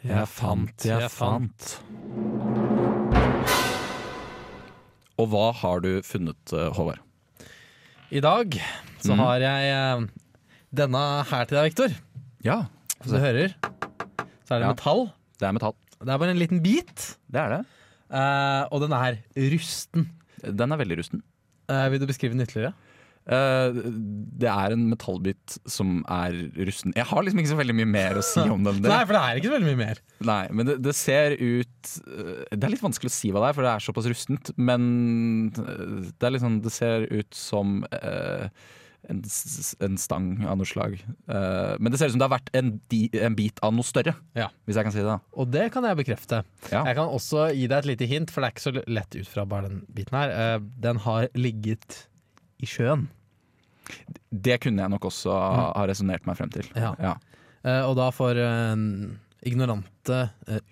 Jeg 0.00 0.26
fant, 0.32 0.84
jeg 0.86 1.10
fant. 1.12 1.66
Og 5.20 5.26
hva 5.28 5.50
har 5.60 5.82
du 5.84 5.90
funnet, 6.06 6.54
eh, 6.56 6.70
Håvard? 6.76 7.00
I 8.10 8.20
dag 8.20 8.56
så 8.98 9.12
Mhm. 9.14 9.18
har 9.20 9.38
jeg 9.38 9.70
eh, 9.70 10.06
denne 10.74 11.02
her 11.30 11.48
til 11.48 11.58
deg, 11.58 11.70
Viktor. 11.72 11.96
Ja, 12.46 12.58
Som 13.00 13.16
du 13.16 13.20
hører, 13.22 13.54
så 14.46 14.54
er 14.56 14.60
det 14.60 14.66
Ja. 14.68 14.74
metall. 14.74 15.12
det 15.38 15.48
er 15.48 15.52
metall. 15.56 15.74
Det 16.00 16.08
er 16.08 16.18
bare 16.18 16.30
en 16.30 16.38
liten 16.38 16.62
bit, 16.62 17.16
Det 17.30 17.40
er 17.40 17.48
det. 17.58 17.66
Uh, 18.10 18.66
og 18.72 18.80
den 18.82 18.92
er 18.92 19.18
rusten. 19.36 20.08
Den 20.42 20.72
er 20.72 20.76
veldig 20.76 20.98
rusten. 20.98 21.22
Uh, 21.70 21.88
vil 21.90 22.00
du 22.00 22.06
beskrive 22.06 22.34
den 22.34 22.42
ytterligere? 22.46 22.74
Eh, 23.30 23.76
det 24.40 24.48
er 24.48 24.72
en 24.74 24.86
metallbit 24.90 25.58
som 25.68 26.00
er 26.10 26.32
rusten. 26.66 26.94
Jeg 26.96 27.04
har 27.06 27.22
liksom 27.22 27.42
ikke 27.42 27.52
så 27.52 27.58
veldig 27.60 27.76
mye 27.78 27.90
mer 27.90 28.18
å 28.18 28.24
si 28.24 28.40
om 28.40 28.64
den. 28.64 28.80
Nei, 28.86 29.02
for 29.04 29.14
det 29.14 29.20
er 29.20 29.38
ikke 29.38 29.50
så 29.50 29.54
veldig 29.54 29.68
mye 29.68 29.80
mer. 29.84 30.00
Nei, 30.26 30.40
men 30.56 30.66
det, 30.66 30.76
det 30.82 30.94
ser 30.98 31.36
ut 31.36 31.92
Det 32.50 32.58
er 32.64 32.72
litt 32.72 32.82
vanskelig 32.82 33.12
å 33.12 33.14
si 33.14 33.30
hva 33.30 33.44
det 33.44 33.50
er, 33.52 33.56
for 33.58 33.68
det 33.68 33.74
er 33.74 33.84
såpass 33.84 34.08
rustent. 34.10 34.50
Men 34.58 34.82
det 35.52 36.26
er 36.26 36.34
liksom 36.34 36.58
Det 36.64 36.72
ser 36.74 37.06
ut 37.12 37.36
som 37.36 37.84
øh, 38.00 38.48
en, 39.08 39.22
en 39.86 39.96
stang 39.98 40.26
av 40.46 40.58
noe 40.60 40.68
slag. 40.68 40.98
Uh, 41.30 41.76
men 41.80 41.90
det 41.92 41.98
ser 42.00 42.10
ut 42.10 42.14
som 42.14 42.20
det 42.20 42.26
har 42.28 42.34
vært 42.36 42.50
en, 42.58 42.72
di, 42.92 43.08
en 43.16 43.34
bit 43.38 43.58
av 43.64 43.72
noe 43.74 43.86
større, 43.86 44.12
Ja. 44.36 44.48
hvis 44.68 44.76
jeg 44.76 44.84
kan 44.86 44.92
si 44.94 45.04
det. 45.06 45.16
Og 45.40 45.48
det 45.50 45.70
kan 45.72 45.86
jeg 45.88 45.96
bekrefte. 46.02 46.42
Ja. 46.70 46.84
Jeg 46.86 46.98
kan 46.98 47.08
også 47.08 47.48
gi 47.56 47.64
deg 47.70 47.78
et 47.78 47.88
lite 47.94 48.10
hint, 48.10 48.30
for 48.30 48.42
det 48.44 48.50
er 48.50 48.54
ikke 48.56 48.66
så 48.68 48.84
lett 48.90 49.16
ut 49.16 49.30
fra 49.32 49.46
bare 49.48 49.68
den 49.70 49.80
biten 49.96 50.18
her. 50.20 50.34
Uh, 50.36 50.68
Den 50.84 51.00
har 51.06 51.28
ligget 51.34 52.02
i 52.60 52.68
sjøen. 52.68 53.08
Det 54.30 54.60
kunne 54.62 54.84
jeg 54.84 54.92
nok 54.92 55.08
også 55.08 55.32
ha 55.34 55.64
ha 55.80 55.86
resonnert 55.88 56.26
meg 56.28 56.36
frem 56.38 56.52
til. 56.54 56.68
Ja. 56.78 56.92
Ja. 57.02 57.16
Uh, 57.64 57.88
Og 57.90 57.96
da 57.98 58.10
for 58.14 58.36
ignorante, 59.40 60.18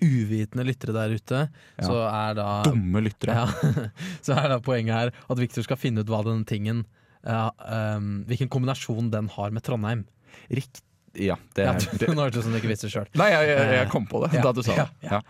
uvitende 0.04 0.64
lyttere 0.68 0.92
der 0.92 1.14
ute, 1.16 1.38
Ja. 1.78 1.84
så 1.86 1.96
er 2.04 2.34
da 2.36 2.62
Dumme 2.66 3.00
lyttere. 3.00 3.32
Ja, 3.34 3.46
så 4.26 4.36
er 4.36 4.48
da 4.52 4.58
poenget 4.60 4.94
her 4.94 5.12
at 5.30 5.38
Victor 5.40 5.64
skal 5.64 5.80
finne 5.80 6.04
ut 6.04 6.10
hva 6.12 6.20
den 6.26 6.44
tingen 6.44 6.84
ja, 7.26 7.48
um, 7.96 8.10
Hvilken 8.28 8.50
kombinasjon 8.52 9.10
den 9.14 9.28
har 9.34 9.50
med 9.54 9.64
Trondheim. 9.66 10.04
Rikt, 10.52 10.82
ja, 11.18 11.36
det 11.56 11.64
Ja, 11.66 11.72
er 11.74 11.98
det. 11.98 12.08
Nå 12.14 12.22
hørtes 12.26 12.38
det 12.38 12.44
ut 12.44 12.46
som 12.46 12.54
du 12.54 12.60
ikke 12.60 12.70
visste 12.74 12.90
sjøl. 12.92 13.08
Nei, 13.18 13.30
jeg, 13.34 13.48
jeg, 13.50 13.74
jeg 13.80 13.90
kom 13.92 14.06
på 14.10 14.22
det 14.26 14.32
Ja, 14.38 14.42
da 14.46 14.52
du 14.54 14.62
sa 14.62 14.76
det. 14.78 14.88
ja, 15.08 15.18
Ja. 15.18 15.20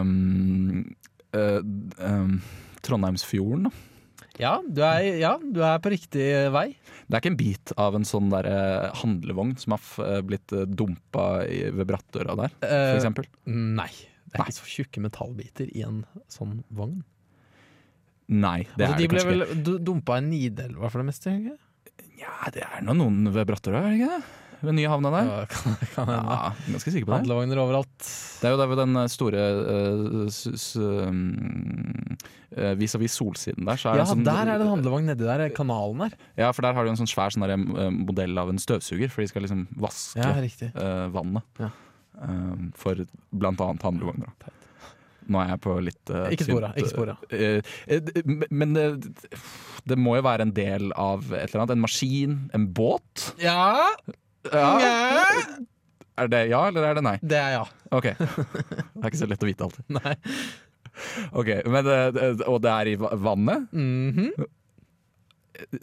Um, 0.00 0.94
uh, 1.36 1.60
um, 2.02 2.40
Trondheimsfjorden, 2.82 3.68
da. 3.68 3.86
Ja, 4.40 4.54
du 4.64 4.78
er, 4.80 5.04
ja, 5.20 5.34
du 5.36 5.58
er 5.66 5.80
på 5.84 5.90
riktig 5.92 6.24
vei. 6.54 6.70
Det 7.04 7.12
er 7.16 7.20
ikke 7.20 7.32
en 7.34 7.36
bit 7.36 7.72
av 7.76 7.96
en 7.98 8.06
sånn 8.08 8.30
der 8.32 8.46
eh, 8.48 8.86
handlevogn 9.02 9.50
som 9.60 9.74
har 9.74 9.82
eh, 10.06 10.20
blitt 10.24 10.54
eh, 10.56 10.62
dumpa 10.64 11.42
i, 11.44 11.58
ved 11.76 11.90
brattdøra 11.90 12.38
der, 12.38 12.54
f.eks.? 12.64 13.10
Uh, 13.44 13.52
nei. 13.76 13.90
Det 14.30 14.38
er 14.38 14.44
Nei. 14.44 14.46
ikke 14.46 14.56
så 14.62 14.70
tjukke 14.70 15.02
metallbiter 15.04 15.68
i 15.74 15.82
en 15.84 16.04
sånn 16.32 16.60
vogn. 16.72 17.02
Nei, 18.30 18.60
det 18.76 18.86
altså, 18.86 18.94
er 18.94 18.96
det 18.96 19.02
de 19.02 19.08
kanskje 19.10 19.30
vel 19.32 19.42
ikke. 19.46 19.62
du- 19.66 19.78
dumpa 19.90 20.18
i 20.20 20.22
Nidelva 20.22 20.90
for 20.90 21.02
det 21.02 21.06
meste? 21.10 21.32
ikke? 21.34 21.56
Ja, 22.20 22.50
det 22.54 22.62
er 22.62 22.82
nå 22.86 22.94
noen 22.94 23.24
ved 23.34 23.46
brattdøra, 23.48 23.80
er 23.82 23.90
det 23.90 23.98
ikke 24.00 24.12
det? 24.18 24.36
Ved 24.60 24.74
nye 24.76 24.90
havna 24.92 25.08
der? 25.14 25.28
Ja, 25.30 25.44
kan, 25.54 25.76
kan. 25.94 26.10
Ja, 26.12 26.50
ganske 26.68 26.92
sikker 26.92 27.06
på 27.08 27.14
det. 27.14 27.20
Handlevogner 27.22 27.60
overalt. 27.62 28.08
Det 28.42 28.44
er 28.44 28.52
jo 28.52 28.58
der 28.60 28.68
ved 28.68 28.76
den 28.82 28.96
eh, 29.00 29.06
store 29.08 29.40
eh, 29.40 30.26
s- 30.28 30.52
s- 30.52 30.76
um, 30.76 32.18
eh, 32.52 32.74
Vis-à-vis 32.76 33.16
Solsiden 33.16 33.64
der. 33.64 33.80
Er 33.88 34.02
Ja, 34.02 34.04
sånn, 34.04 34.22
der 34.26 34.42
er 34.52 34.58
det 34.60 34.66
en 34.66 34.74
handlevogn 34.74 35.08
nedi 35.08 35.24
der. 35.24 35.46
Kanalen 35.56 36.04
der. 36.04 36.18
Ja, 36.36 36.52
for 36.52 36.60
der 36.66 36.76
har 36.76 36.84
de 36.84 36.92
en 36.92 37.00
sånn 37.00 37.08
svær 37.08 37.32
sånn 37.32 37.46
der, 37.48 37.56
eh, 37.56 37.88
modell 37.90 38.36
av 38.38 38.52
en 38.52 38.60
støvsuger, 38.60 39.08
for 39.10 39.24
de 39.24 39.28
skal 39.32 39.42
liksom 39.48 39.64
vaske 39.80 40.20
Ja, 40.20 40.36
eh, 40.36 41.08
vannet. 41.16 41.42
Ja. 41.58 41.70
Uh, 42.20 42.68
for 42.76 43.00
blant 43.32 43.60
annet 43.64 43.80
handlevogner. 43.86 44.28
da. 44.44 44.52
Nå 45.30 45.40
er 45.42 45.52
jeg 45.52 45.60
på 45.62 45.76
litt 45.86 46.10
uh, 46.12 46.26
Ikke 46.34 46.46
spora, 46.48 46.72
ikke 46.74 46.90
spora. 46.90 47.14
men 48.50 48.74
det, 48.74 48.86
det 49.86 49.98
må 49.98 50.16
jo 50.18 50.24
være 50.26 50.48
en 50.48 50.54
del 50.56 50.90
av 50.98 51.22
et 51.30 51.46
eller 51.48 51.62
annet. 51.64 51.74
En 51.76 51.84
maskin, 51.84 52.38
en 52.56 52.66
båt? 52.74 53.30
Ja, 53.42 53.90
Ja. 54.50 54.70
Er 56.20 56.28
det 56.28 56.40
ja, 56.50 56.66
eller 56.68 56.84
er 56.84 56.98
det 56.98 57.02
nei? 57.06 57.16
det 57.22 57.38
er 57.38 57.52
ja. 57.54 57.64
Ok. 57.96 58.10
Det 58.12 58.26
er 59.00 59.06
ikke 59.08 59.20
så 59.22 59.28
lett 59.30 59.44
å 59.44 59.48
vite 59.48 59.64
alltid. 59.66 59.84
Nei. 60.00 60.14
Ok, 61.32 61.48
men, 61.70 61.86
eh, 61.88 62.42
Og 62.50 62.58
det 62.60 62.72
er 62.72 62.90
i 62.90 62.96
vannet? 63.00 63.22
vannet? 63.24 63.68
-hmm. 63.72 64.48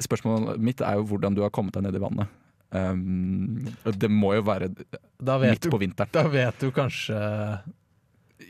Spørsmålet 0.03 0.60
mitt 0.62 0.81
er 0.81 0.99
jo 0.99 1.07
hvordan 1.10 1.33
du 1.38 1.41
har 1.41 1.49
kommet 1.53 1.73
deg 1.73 1.88
ned 1.88 1.95
i 1.95 2.03
vannet. 2.03 2.27
Um, 2.69 3.65
det 3.95 4.10
må 4.12 4.33
jo 4.36 4.41
være 4.43 4.67
midt 4.69 5.63
du, 5.63 5.69
på 5.71 5.79
vinteren. 5.79 6.10
da 6.12 6.27
vet 6.27 6.60
du 6.60 6.71
kanskje 6.75 7.15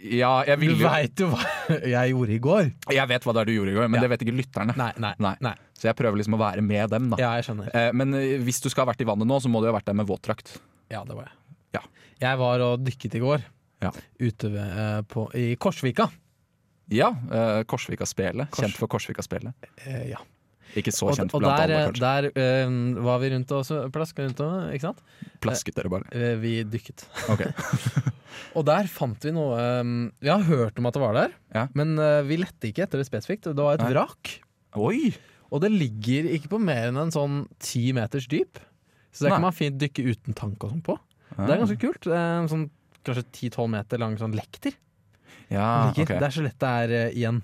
Ja, 0.04 0.44
jeg, 0.46 0.60
Du 0.60 0.66
vil 0.66 0.74
jo, 0.82 0.88
veit 0.90 1.22
jo 1.24 1.28
hva 1.32 1.40
jeg 1.96 2.12
gjorde 2.12 2.34
i 2.36 2.40
går. 2.44 2.66
jeg 2.92 3.08
vet 3.08 3.24
hva 3.24 3.34
det 3.34 3.42
er 3.42 3.50
du 3.50 3.54
gjorde 3.56 3.72
i 3.72 3.78
går, 3.78 3.88
men 3.88 3.98
Ja. 3.98 4.04
det 4.04 4.10
vet 4.12 4.26
ikke 4.28 4.36
lytterne. 4.36 4.76
Nei, 4.78 4.92
nei, 5.00 5.14
Nei. 5.24 5.36
nei. 5.42 5.54
Så 5.78 5.88
jeg 5.88 5.96
prøver 5.96 6.18
liksom 6.20 6.36
å 6.36 6.42
være 6.42 6.62
med 6.66 6.90
dem. 6.92 7.10
da 7.14 7.18
Ja, 7.22 7.32
jeg 7.40 7.46
skjønner. 7.48 7.70
Eh, 7.74 7.92
Men 7.94 8.14
eh, 8.18 8.38
hvis 8.44 8.60
du 8.64 8.70
skal 8.70 8.86
ha 8.86 8.92
vært 8.92 9.02
i 9.02 9.08
vannet 9.08 9.28
nå, 9.30 9.40
så 9.40 9.48
må 9.50 9.62
du 9.64 9.68
ha 9.70 9.74
vært 9.78 9.86
der 9.88 9.94
med 9.98 10.08
våtdrakt. 10.10 10.58
Ja, 10.92 11.04
det 11.08 11.16
var 11.16 11.30
jeg. 11.30 11.36
Ja. 11.80 11.84
Jeg 12.20 12.38
var 12.42 12.60
og 12.68 12.84
dykket 12.84 13.16
i 13.16 13.20
går. 13.24 13.44
Ja. 13.86 13.92
Ute 14.20 14.50
ved, 14.52 14.78
eh, 14.84 15.02
på, 15.08 15.28
i 15.38 15.56
Korsvika. 15.56 16.10
Ja, 16.90 17.10
eh, 17.32 17.64
Korsvika-spelet. 17.68 18.50
Kors- 18.50 18.64
Kjent 18.64 18.78
for 18.80 18.88
Korsvika-spelet. 18.88 19.54
Eh, 19.86 20.10
ja. 20.12 20.18
Ikke 20.76 20.92
så 20.92 21.08
kjent 21.16 21.34
og 21.34 21.42
blant 21.42 21.62
der, 21.62 21.64
alle, 21.64 21.78
eh, 21.78 21.88
kanskje. 21.88 22.34
der 22.36 22.68
uh, 22.68 23.04
var 23.08 23.22
vi 23.24 23.30
rundt 23.34 23.52
og 23.56 23.92
plaska 23.96 24.26
rundt 24.26 24.42
og 24.44 24.74
Ikke 24.76 24.90
sant? 24.90 25.00
Plasket 25.44 25.78
dere 25.80 25.90
bare. 25.94 26.10
Uh, 26.12 26.36
vi 26.42 26.54
dykket. 26.68 27.08
Ok. 27.32 27.46
Og 28.58 28.66
der 28.68 28.86
fant 28.92 29.24
vi 29.26 29.32
noe 29.34 29.56
um, 29.82 29.94
Vi 30.22 30.30
har 30.30 30.44
hørt 30.46 30.78
om 30.78 30.86
at 30.90 30.94
det 30.94 31.02
var 31.02 31.16
der, 31.18 31.32
Ja. 31.56 31.64
men 31.78 31.96
uh, 31.98 32.22
vi 32.28 32.38
lette 32.38 32.70
ikke 32.70 32.84
etter 32.86 33.02
det 33.02 33.08
spesifikt. 33.08 33.48
Det 33.50 33.64
var 33.64 33.78
et 33.80 33.86
Nei. 33.86 33.94
vrak. 33.96 34.34
Oi! 34.78 35.14
Og 35.50 35.62
det 35.64 35.72
ligger 35.74 36.28
ikke 36.36 36.52
på 36.52 36.60
mer 36.62 36.90
enn 36.92 37.00
en 37.02 37.14
sånn 37.14 37.46
ti 37.64 37.88
meters 37.96 38.28
dyp. 38.30 38.60
Så 39.16 39.26
det 39.26 39.32
Nei. 39.32 39.38
kan 39.38 39.46
man 39.48 39.56
fint 39.56 39.80
dykke 39.82 40.04
uten 40.12 40.36
tank 40.38 40.66
og 40.68 40.74
sånn 40.76 40.84
på. 40.86 40.98
Det 41.38 41.48
er 41.54 41.62
ganske 41.64 41.80
kult. 41.82 42.10
En 42.12 42.50
sånn 42.52 42.68
kanskje 43.08 43.24
10-12 43.50 43.70
meter 43.72 44.02
lang 44.02 44.18
sånn 44.20 44.36
lekter. 44.38 44.76
Ja, 45.48 45.88
Ligger. 45.88 46.04
Ah, 46.04 46.04
ok. 46.04 46.12
Det 46.12 46.28
er 46.28 46.36
så 46.36 46.44
lett 46.44 46.60
det 46.60 46.72
er 46.84 46.94
eh, 46.98 47.16
igjen. 47.16 47.40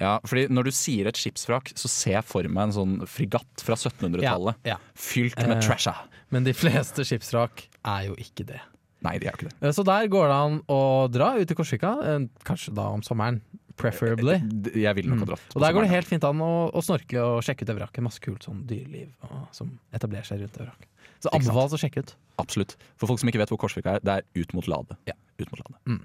Ja, 0.00 0.14
fordi 0.24 0.46
Når 0.48 0.64
du 0.64 0.70
sier 0.74 1.06
et 1.10 1.18
skipsvrak, 1.20 1.72
så 1.76 1.88
ser 1.92 2.16
jeg 2.18 2.24
for 2.24 2.42
meg 2.48 2.68
en 2.70 2.72
sånn 2.76 2.96
fregatt 3.06 3.60
fra 3.64 3.76
1700-tallet. 3.76 4.56
Ja, 4.64 4.74
ja. 4.74 4.78
Fylt 4.96 5.36
med 5.38 5.58
Eh. 5.58 5.60
trasha. 5.68 5.94
Men 6.30 6.44
de 6.44 6.52
fleste 6.54 7.04
skipsvrak 7.04 7.66
er 7.84 8.06
jo 8.08 8.14
ikke 8.16 8.46
det. 8.46 8.60
Nei, 9.02 9.14
de 9.18 9.26
er 9.26 9.32
jo 9.32 9.38
ikke 9.38 9.48
det. 9.50 9.56
Eh, 9.62 9.72
Så 9.72 9.84
der 9.84 10.08
går 10.12 10.28
det 10.28 10.36
an 10.36 10.58
å 10.68 10.80
dra 11.10 11.34
ut 11.38 11.46
til 11.48 11.56
Korsvika, 11.56 11.92
eh, 12.04 12.26
kanskje 12.44 12.74
da 12.74 12.88
om 12.92 13.00
sommeren. 13.02 13.40
Preferably. 13.80 14.34
Jeg 14.76 14.94
vil 14.98 15.06
nok 15.08 15.20
ha 15.24 15.24
dratt. 15.30 15.40
Mm. 15.48 15.56
Og 15.56 15.62
der 15.62 15.72
går 15.72 15.82
det 15.86 15.90
helt 15.94 16.06
fint 16.10 16.24
an 16.28 16.40
å, 16.44 16.70
å 16.76 16.82
snorkle 16.84 17.22
og 17.24 17.42
sjekke 17.46 17.62
ut 17.64 17.70
det 17.70 17.76
vraket. 17.78 18.02
Masse 18.04 18.20
kult 18.20 18.44
sånn 18.44 18.66
dyreliv 18.68 19.08
og, 19.24 19.46
som 19.56 19.70
etablerer 19.96 20.26
seg 20.28 20.42
rundt 20.42 20.52
det 20.58 20.66
vraket. 20.66 20.86
Så 21.24 21.32
anbefales 21.32 21.72
å 21.72 21.80
sjekke 21.80 22.02
ut. 22.04 22.12
Absolutt. 22.40 22.76
For 23.00 23.08
folk 23.08 23.20
som 23.20 23.28
ikke 23.32 23.40
vet 23.40 23.48
hvor 23.52 23.58
Korsvika 23.60 23.96
er, 23.96 24.00
det 24.04 24.18
er 24.20 24.42
ut 24.42 24.52
mot 24.56 24.68
Lade. 24.68 24.96
Ja. 25.08 25.14
Ut 25.40 25.50
mot 25.52 25.60
Lade. 25.60 25.98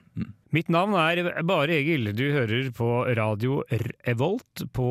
Mitt 0.55 0.69
navn 0.71 0.95
er 0.95 1.41
Bare 1.47 1.75
Egil. 1.75 2.11
Du 2.15 2.23
hører 2.31 2.69
på 2.75 2.87
radio 3.17 3.59
Revolt 4.07 4.63
på 4.75 4.87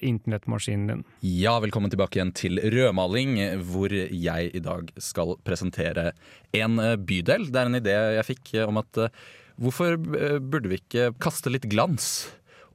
internettmaskinen 0.00 0.88
din. 0.88 1.04
Ja, 1.26 1.58
velkommen 1.60 1.92
tilbake 1.92 2.18
igjen 2.18 2.32
til 2.36 2.60
Rødmaling, 2.72 3.36
hvor 3.68 3.92
jeg 3.92 4.52
i 4.52 4.64
dag 4.64 4.92
skal 4.96 5.36
presentere 5.44 6.12
en 6.56 6.80
eh, 6.80 6.96
bydel. 6.96 7.50
Det 7.52 7.60
er 7.60 7.72
en 7.72 7.80
idé 7.82 7.96
jeg 8.18 8.28
fikk 8.32 8.54
eh, 8.56 8.68
om 8.68 8.80
at 8.80 9.02
eh, 9.04 9.24
hvorfor 9.60 9.98
burde 10.00 10.72
vi 10.72 10.80
ikke 10.80 11.10
kaste 11.22 11.52
litt 11.52 11.68
glans 11.70 12.30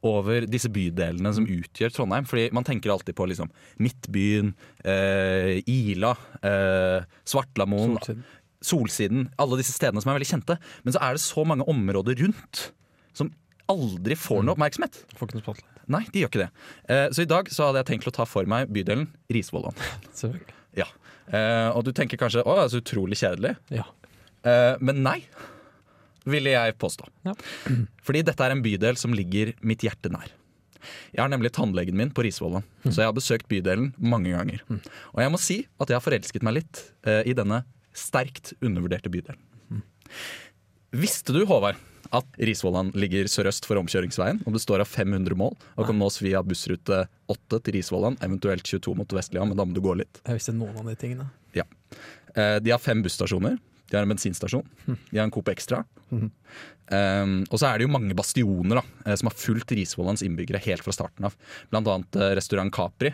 over 0.06 0.44
disse 0.46 0.70
bydelene 0.70 1.32
som 1.34 1.46
utgjør 1.50 1.94
Trondheim? 1.94 2.26
Fordi 2.28 2.48
man 2.54 2.66
tenker 2.66 2.92
alltid 2.94 3.16
på 3.18 3.26
liksom 3.30 3.50
Midtbyen, 3.82 4.54
eh, 4.84 5.58
Ila, 5.66 6.14
eh, 6.42 7.06
Svartlamoen, 7.26 7.98
Solsiden. 7.98 8.24
Solsiden. 8.64 9.28
Alle 9.38 9.58
disse 9.60 9.74
stedene 9.76 10.02
som 10.02 10.12
er 10.12 10.18
veldig 10.18 10.30
kjente. 10.32 10.58
Men 10.84 10.96
så 10.96 11.02
er 11.04 11.16
det 11.16 11.22
så 11.24 11.44
mange 11.46 11.66
områder 11.70 12.18
rundt 12.22 12.68
som 13.16 13.30
aldri 13.68 14.16
får 14.18 14.44
noe 14.44 14.56
oppmerksomhet. 14.56 15.02
Får 15.18 15.28
ikke 15.28 15.38
noe 15.38 15.44
spotlight. 15.44 15.74
Nei, 15.92 16.02
de 16.12 16.22
gjør 16.22 16.30
ikke 16.32 16.42
det. 16.44 16.48
Eh, 16.92 17.06
så 17.16 17.24
i 17.24 17.28
dag 17.28 17.48
så 17.52 17.68
hadde 17.68 17.82
jeg 17.82 17.90
tenkt 17.94 18.08
å 18.10 18.14
ta 18.18 18.26
for 18.28 18.48
meg 18.48 18.72
bydelen 18.72 19.08
Risvollan. 19.34 19.76
Ja. 20.78 20.84
Eh, 21.34 21.68
og 21.74 21.82
du 21.82 21.88
tenker 21.96 22.20
kanskje 22.20 22.44
å, 22.44 22.52
det 22.54 22.64
er 22.66 22.70
så 22.70 22.78
utrolig 22.82 23.16
kjedelig. 23.18 23.54
Ja. 23.74 23.86
Eh, 24.46 24.76
men 24.84 25.00
nei, 25.02 25.16
ville 26.28 26.52
jeg 26.52 26.76
påstå. 26.78 27.08
Ja. 27.26 27.32
Fordi 28.06 28.22
dette 28.28 28.44
er 28.46 28.54
en 28.54 28.62
bydel 28.62 29.00
som 29.00 29.16
ligger 29.16 29.50
mitt 29.66 29.82
hjerte 29.82 30.12
nær. 30.12 30.30
Jeg 31.10 31.18
har 31.24 31.32
nemlig 31.32 31.50
tannlegen 31.56 31.98
min 31.98 32.12
på 32.14 32.22
Risvollan, 32.22 32.62
så 32.84 33.00
jeg 33.00 33.08
har 33.08 33.16
besøkt 33.16 33.48
bydelen 33.50 33.90
mange 33.98 34.30
ganger. 34.30 34.62
Og 34.70 35.18
jeg 35.24 35.32
må 35.34 35.40
si 35.42 35.56
at 35.82 35.90
jeg 35.90 35.98
har 35.98 36.04
forelsket 36.04 36.46
meg 36.46 36.60
litt 36.60 36.84
i 37.26 37.34
denne 37.36 37.64
sterkt 37.98 38.54
undervurderte 38.64 39.10
bydelen. 39.12 39.40
Visste 40.96 41.34
du, 41.36 41.42
Håvard, 41.44 41.76
at 42.16 42.38
Risvollan 42.40 42.88
ligger 42.96 43.28
sørøst 43.28 43.66
for 43.68 43.76
omkjøringsveien 43.82 44.38
og 44.48 44.54
består 44.54 44.80
av 44.80 44.88
500 44.88 45.36
mål 45.36 45.52
og 45.76 45.84
kan 45.90 45.98
nås 46.00 46.16
via 46.24 46.40
bussrute 46.46 47.02
8 47.28 47.58
til 47.66 47.76
Risvollan, 47.76 48.16
eventuelt 48.24 48.64
22 48.64 48.94
mot 48.96 49.12
Vestlia, 49.18 49.44
men 49.44 49.58
da 49.58 49.66
må 49.68 49.76
du 49.76 49.82
gå 49.84 49.92
litt. 50.00 50.22
Jeg 50.24 50.38
visste 50.38 50.54
noen 50.56 50.78
av 50.80 50.88
de 50.88 50.96
tingene. 50.96 51.28
Ja. 51.56 51.66
Eh, 52.32 52.56
De 52.64 52.72
har 52.72 52.80
fem 52.80 53.02
busstasjoner. 53.04 53.58
De 53.88 53.96
har 53.96 54.04
en 54.04 54.10
bensinstasjon. 54.12 54.64
De 54.86 55.16
har 55.18 55.24
en 55.26 55.32
Coop 55.32 55.48
Extra. 55.52 55.82
Um, 56.08 57.44
og 57.52 57.56
så 57.60 57.68
er 57.68 57.78
det 57.80 57.84
jo 57.86 57.92
mange 57.92 58.16
bastioner 58.16 58.80
da, 58.80 58.82
eh, 59.04 59.16
som 59.20 59.28
har 59.28 59.36
fulgt 59.36 59.72
Risvollans 59.76 60.24
innbyggere 60.24 60.60
helt 60.64 60.84
fra 60.84 60.92
starten 60.96 61.28
av. 61.28 61.36
Blant 61.72 61.88
annet 61.92 62.16
eh, 62.20 62.34
restaurant 62.36 62.72
Capri 62.72 63.12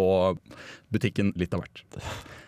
og 0.00 0.40
butikken 0.92 1.34
Litt 1.40 1.56
av 1.56 1.64
hvert. 1.66 1.84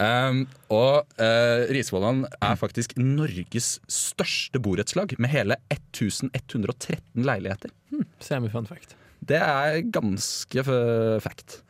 Um, 0.00 0.46
og 0.72 1.04
uh, 1.20 1.68
Risvollan 1.72 2.24
er 2.40 2.56
faktisk 2.58 2.94
Norges 2.96 3.76
største 3.90 4.60
borettslag, 4.62 5.14
med 5.18 5.32
hele 5.32 5.58
1113 5.72 7.26
leiligheter. 7.26 7.72
Hmm, 7.92 8.06
Semifun 8.22 8.68
fact. 8.68 8.96
Det 9.22 9.38
er 9.38 9.82
ganske 9.94 10.64
fact. 11.22 11.60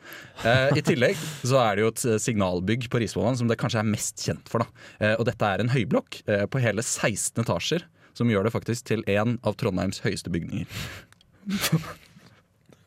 Uh, 0.41 0.71
I 0.73 0.81
tillegg 0.85 1.19
så 1.45 1.59
er 1.61 1.75
det 1.75 1.83
jo 1.83 1.91
et 1.91 2.05
signalbygg 2.23 2.87
på 2.89 3.01
Risvollan 3.03 3.37
som 3.37 3.51
det 3.51 3.59
kanskje 3.61 3.83
er 3.83 3.91
mest 3.91 4.23
kjent 4.25 4.49
for. 4.49 4.65
Eh, 4.97 5.13
og 5.19 5.27
dette 5.29 5.49
er 5.49 5.61
en 5.61 5.73
høyblokk 5.73 6.23
uh, 6.31 6.45
på 6.49 6.63
hele 6.63 6.81
16 6.81 7.43
etasjer, 7.43 7.85
som 8.17 8.31
gjør 8.31 8.47
det 8.47 8.55
faktisk 8.55 8.89
til 8.89 9.05
en 9.11 9.37
av 9.45 9.57
Trondheims 9.59 10.01
høyeste 10.05 10.33
bygninger. 10.33 10.65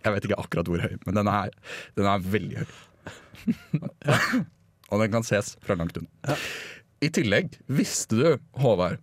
Jeg 0.07 0.15
vet 0.15 0.27
ikke 0.29 0.39
akkurat 0.39 0.69
hvor 0.71 0.83
høy, 0.83 0.93
men 1.07 1.17
den 1.19 1.31
er, 1.31 1.55
den 1.99 2.07
er 2.11 2.27
veldig 2.35 2.63
høy. 2.63 2.77
Og 4.91 5.03
den 5.03 5.13
kan 5.13 5.27
ses 5.27 5.55
fra 5.65 5.77
langt 5.79 5.99
unna. 5.99 6.37
I 7.05 7.11
tillegg, 7.13 7.59
visste 7.69 8.17
du, 8.19 8.29
Håvard, 8.63 9.03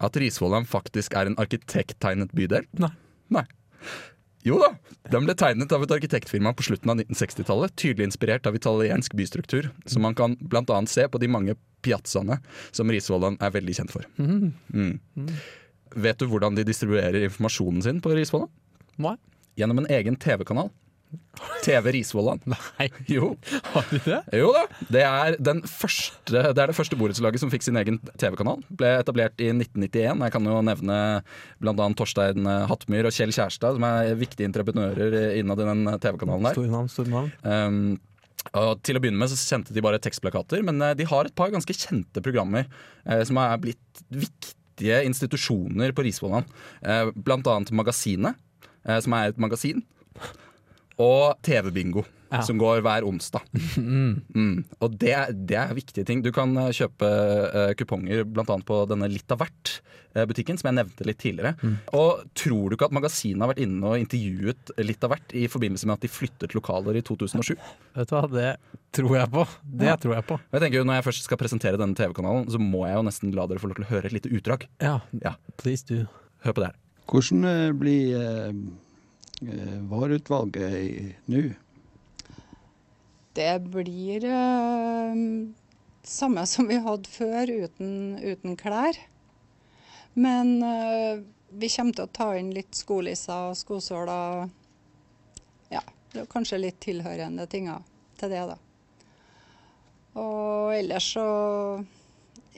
at 0.00 0.16
Risvollan 0.16 0.68
faktisk 0.68 1.16
er 1.18 1.28
en 1.28 1.38
arkitekttegnet 1.40 2.32
bydel? 2.36 2.68
Nei. 2.80 2.92
Nei. 3.34 3.44
Jo 4.46 4.56
da, 4.56 4.70
den 5.12 5.26
ble 5.26 5.34
tegnet 5.36 5.72
av 5.76 5.82
et 5.84 5.92
arkitektfirma 5.92 6.54
på 6.56 6.64
slutten 6.64 6.92
av 6.92 7.02
1960-tallet. 7.02 7.74
Tydelig 7.76 8.08
inspirert 8.08 8.46
av 8.48 8.56
italiensk 8.56 9.16
bystruktur, 9.18 9.68
som 9.84 10.06
man 10.06 10.16
kan 10.16 10.38
annet 10.40 10.92
se 10.92 11.04
på 11.08 11.20
de 11.20 11.28
mange 11.28 11.56
piazzaene 11.84 12.38
som 12.72 12.92
Risvollan 12.92 13.36
er 13.40 13.52
veldig 13.52 13.76
kjent 13.76 13.92
for. 13.92 14.06
Mm. 14.16 15.28
Vet 16.00 16.22
du 16.22 16.28
hvordan 16.30 16.56
de 16.56 16.64
distribuerer 16.64 17.26
informasjonen 17.26 17.84
sin 17.84 18.00
på 18.00 18.14
Risvollan? 18.16 18.48
Nei. 19.00 19.16
Gjennom 19.60 19.82
en 19.82 19.90
egen 19.92 20.16
TV-kanal. 20.16 20.70
TV 21.64 21.92
Risvollan. 21.96 22.40
Nei, 22.48 22.86
Jo. 23.14 23.32
har 23.72 23.86
de 23.90 24.00
det? 24.04 24.18
Jo 24.40 24.50
da. 24.56 24.64
Det 24.92 25.02
er, 25.06 25.36
den 25.40 25.62
første, 25.68 26.42
det 26.52 26.60
er 26.60 26.70
det 26.72 26.76
første 26.76 26.98
borettslaget 27.00 27.42
som 27.42 27.52
fikk 27.52 27.64
sin 27.66 27.78
egen 27.80 27.98
TV-kanal. 28.20 28.60
Ble 28.68 28.92
etablert 29.00 29.40
i 29.40 29.48
1991. 29.52 30.20
Jeg 30.26 30.34
kan 30.36 30.50
jo 30.50 30.58
nevne 30.66 30.98
bl.a. 31.62 31.88
Torstein 31.98 32.46
Hattmyr 32.70 33.08
og 33.08 33.16
Kjell 33.16 33.32
Kjærstad, 33.34 33.78
som 33.78 33.86
er 33.88 34.12
viktige 34.20 34.48
entreprenører 34.50 35.34
innad 35.40 35.62
i 35.64 35.68
den 35.70 35.88
TV-kanalen 36.02 36.48
der. 36.50 36.56
Stor 36.58 36.70
navn, 36.76 36.92
stor 36.92 37.10
navn. 37.12 37.32
Um, 37.44 37.82
og 38.56 38.80
til 38.86 38.96
å 38.96 39.02
begynne 39.04 39.20
med 39.20 39.28
så 39.32 39.36
sendte 39.36 39.74
de 39.76 39.82
bare 39.84 40.00
tekstplakater, 40.00 40.62
men 40.64 40.80
eh, 40.80 40.94
de 40.96 41.04
har 41.08 41.28
et 41.28 41.34
par 41.36 41.50
ganske 41.52 41.74
kjente 41.76 42.22
programmer 42.24 42.64
eh, 43.04 43.20
som 43.28 43.36
er 43.36 43.58
blitt 43.60 44.00
viktige 44.08 45.02
institusjoner 45.04 45.92
på 45.92 46.06
Risvollan. 46.06 46.46
Eh, 46.80 47.10
blant 47.20 47.46
annet 47.52 47.72
Magasinet, 47.76 48.40
eh, 48.88 48.96
som 49.04 49.12
er 49.18 49.34
et 49.34 49.42
magasin. 49.44 49.84
Og 51.00 51.38
TV-bingo, 51.46 52.04
Ja. 52.30 52.42
som 52.46 52.58
går 52.60 52.82
hver 52.86 53.02
onsdag. 53.08 53.42
Mm. 53.80 54.64
Og 54.80 54.92
det, 55.00 55.14
det 55.48 55.56
er 55.58 55.72
viktige 55.74 56.04
ting. 56.06 56.20
Du 56.22 56.30
kan 56.34 56.52
eh, 56.60 56.68
kjøpe 56.76 57.08
uh, 57.50 57.72
kuponger 57.78 58.22
bl.a. 58.28 58.44
på 58.66 58.76
denne 58.90 59.08
Litt 59.10 59.30
av 59.34 59.40
hvert-butikken, 59.42 60.58
som 60.60 60.68
jeg 60.70 60.76
nevnte 60.78 61.06
litt 61.08 61.18
tidligere. 61.22 61.56
Og 61.96 62.20
tror 62.38 62.70
du 62.70 62.76
ikke 62.76 62.86
at 62.86 62.94
magasinet 62.94 63.42
har 63.42 63.50
vært 63.52 63.62
inne 63.64 63.82
og 63.90 63.98
intervjuet 63.98 64.72
Litt 64.86 65.02
av 65.06 65.10
hvert 65.14 65.34
i 65.38 65.46
forbindelse 65.50 65.88
med 65.90 65.96
at 65.98 66.04
de 66.06 66.10
flyttet 66.12 66.54
lokaler 66.54 66.98
i 67.00 67.02
2007? 67.06 67.56
Vet 67.98 68.10
du 68.10 68.14
hva, 68.14 68.22
det 68.30 68.52
tror 68.96 69.16
jeg 69.18 69.30
på. 69.34 69.44
Det 69.82 69.88
Ja. 69.90 69.96
tror 70.02 70.14
jeg 70.18 70.26
på. 70.30 70.38
Jeg 70.52 70.62
tenker 70.64 70.78
jo 70.80 70.84
Når 70.86 71.00
jeg 71.00 71.06
først 71.10 71.26
skal 71.26 71.38
presentere 71.42 71.80
denne 71.82 71.98
TV-kanalen, 71.98 72.46
så 72.50 72.58
må 72.62 72.84
jeg 72.86 72.94
jo 73.00 73.06
nesten 73.10 73.34
la 73.34 73.46
dere 73.50 73.58
få 73.62 73.70
lov 73.72 73.80
til 73.80 73.86
å 73.88 73.90
høre 73.90 74.06
et 74.06 74.14
lite 74.20 74.30
utdrag. 74.30 74.68
Ja, 74.82 75.00
Ja. 75.22 75.34
please 75.58 75.82
do. 75.86 76.06
Hør 76.46 76.54
på 76.54 76.62
det 76.62 76.70
her. 76.70 76.78
Hvordan 77.10 77.44
eh, 77.50 77.72
blir 77.74 78.14
eh, 78.22 78.52
eh, 79.46 79.80
vareutvalget 79.90 80.72
i- 80.74 81.16
nå? 81.26 81.42
Det 83.32 83.52
blir 83.62 84.24
eh, 84.24 85.14
samme 86.02 86.46
som 86.46 86.68
vi 86.68 86.78
hadde 86.82 87.08
før, 87.08 87.52
uten, 87.64 88.18
uten 88.22 88.56
klær. 88.56 88.98
Men 90.14 90.62
eh, 90.62 91.22
vi 91.50 91.68
kommer 91.68 91.94
til 91.94 92.04
å 92.08 92.12
ta 92.12 92.32
inn 92.38 92.50
litt 92.54 92.74
skolisser 92.74 93.52
og 93.52 93.56
skosåler. 93.58 94.50
Ja, 95.70 95.82
kanskje 96.30 96.58
litt 96.58 96.80
tilhørende 96.82 97.46
ting 97.46 97.70
til 98.18 98.32
det, 98.34 98.42
da. 98.50 98.58
Og 100.18 100.74
ellers 100.74 101.06
så 101.14 101.26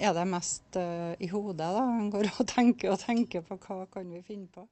er 0.00 0.14
det 0.16 0.24
mest 0.28 0.76
eh, 0.80 1.12
i 1.20 1.28
hodet, 1.28 1.68
da. 1.76 1.84
En 1.84 2.08
går 2.12 2.30
og 2.32 2.46
tenker 2.48 2.94
og 2.94 3.02
tenker 3.04 3.44
på 3.44 3.58
hva 3.60 3.84
kan 3.92 4.08
vi 4.08 4.22
finne 4.24 4.48
på. 4.52 4.64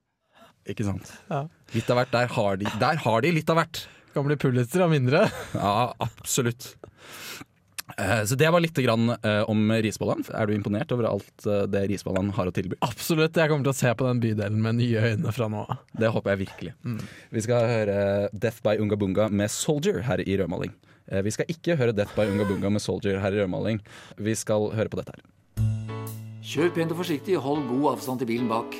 Ikke 0.69 0.85
sant? 0.85 1.09
Ja. 1.31 1.45
Litt 1.75 1.89
av 1.91 1.97
hvert. 2.01 2.13
Der 2.13 2.27
har 2.37 2.57
de, 2.61 2.69
der 2.81 3.01
har 3.07 3.21
de 3.25 3.33
litt 3.33 3.51
av 3.51 3.57
hvert. 3.63 3.85
Kan 4.15 4.27
bli 4.27 4.37
Pulitzer 4.37 4.83
av 4.85 4.91
mindre. 4.93 5.29
Ja, 5.55 5.93
absolutt. 6.03 6.75
Eh, 7.99 8.23
Så 8.25 8.37
det 8.39 8.51
var 8.53 8.61
litt 8.63 8.75
grann 8.79 9.11
eh, 9.17 9.43
om 9.51 9.71
Risvollan. 9.83 10.23
Er 10.35 10.47
du 10.47 10.55
imponert 10.55 10.93
over 10.95 11.09
alt 11.11 11.47
eh, 11.47 11.65
det 11.71 11.85
Risvollan 11.91 12.31
har 12.37 12.51
å 12.51 12.55
tilby? 12.55 12.77
Absolutt. 12.87 13.35
Jeg 13.39 13.51
kommer 13.51 13.67
til 13.67 13.73
å 13.75 13.79
se 13.81 13.95
på 13.99 14.07
den 14.07 14.21
bydelen 14.23 14.61
med 14.63 14.79
nye 14.79 15.03
øyne 15.13 15.33
fra 15.35 15.49
nå 15.51 15.65
av. 15.65 15.81
Det 15.99 16.11
håper 16.15 16.35
jeg 16.37 16.43
virkelig. 16.45 16.75
Vi 17.35 17.45
skal 17.47 17.67
høre 17.71 17.99
Death 18.33 18.63
by 18.67 18.77
Ungabunga 18.83 19.27
med 19.31 19.51
Soldier 19.51 20.03
her 20.07 20.23
i 20.23 20.39
Rødmaling. 20.39 20.75
Eh, 21.11 21.23
Vi 21.27 21.35
skal 21.35 21.51
ikke 21.51 21.79
høre 21.81 21.95
Death 21.97 22.15
by 22.19 22.29
Ungabunga 22.31 22.71
med 22.71 22.83
Soldier 22.85 23.19
her 23.25 23.35
i 23.35 23.43
Rødmaling. 23.43 23.81
Vi 24.19 24.35
skal 24.39 24.71
høre 24.77 24.91
på 24.93 25.01
dette 25.03 25.17
her. 25.17 25.27
Kjør 26.51 26.71
pent 26.75 26.95
og 26.95 27.03
forsiktig, 27.03 27.37
hold 27.43 27.67
god 27.71 27.93
avstand 27.97 28.23
til 28.23 28.31
bilen 28.33 28.51
bak. 28.51 28.79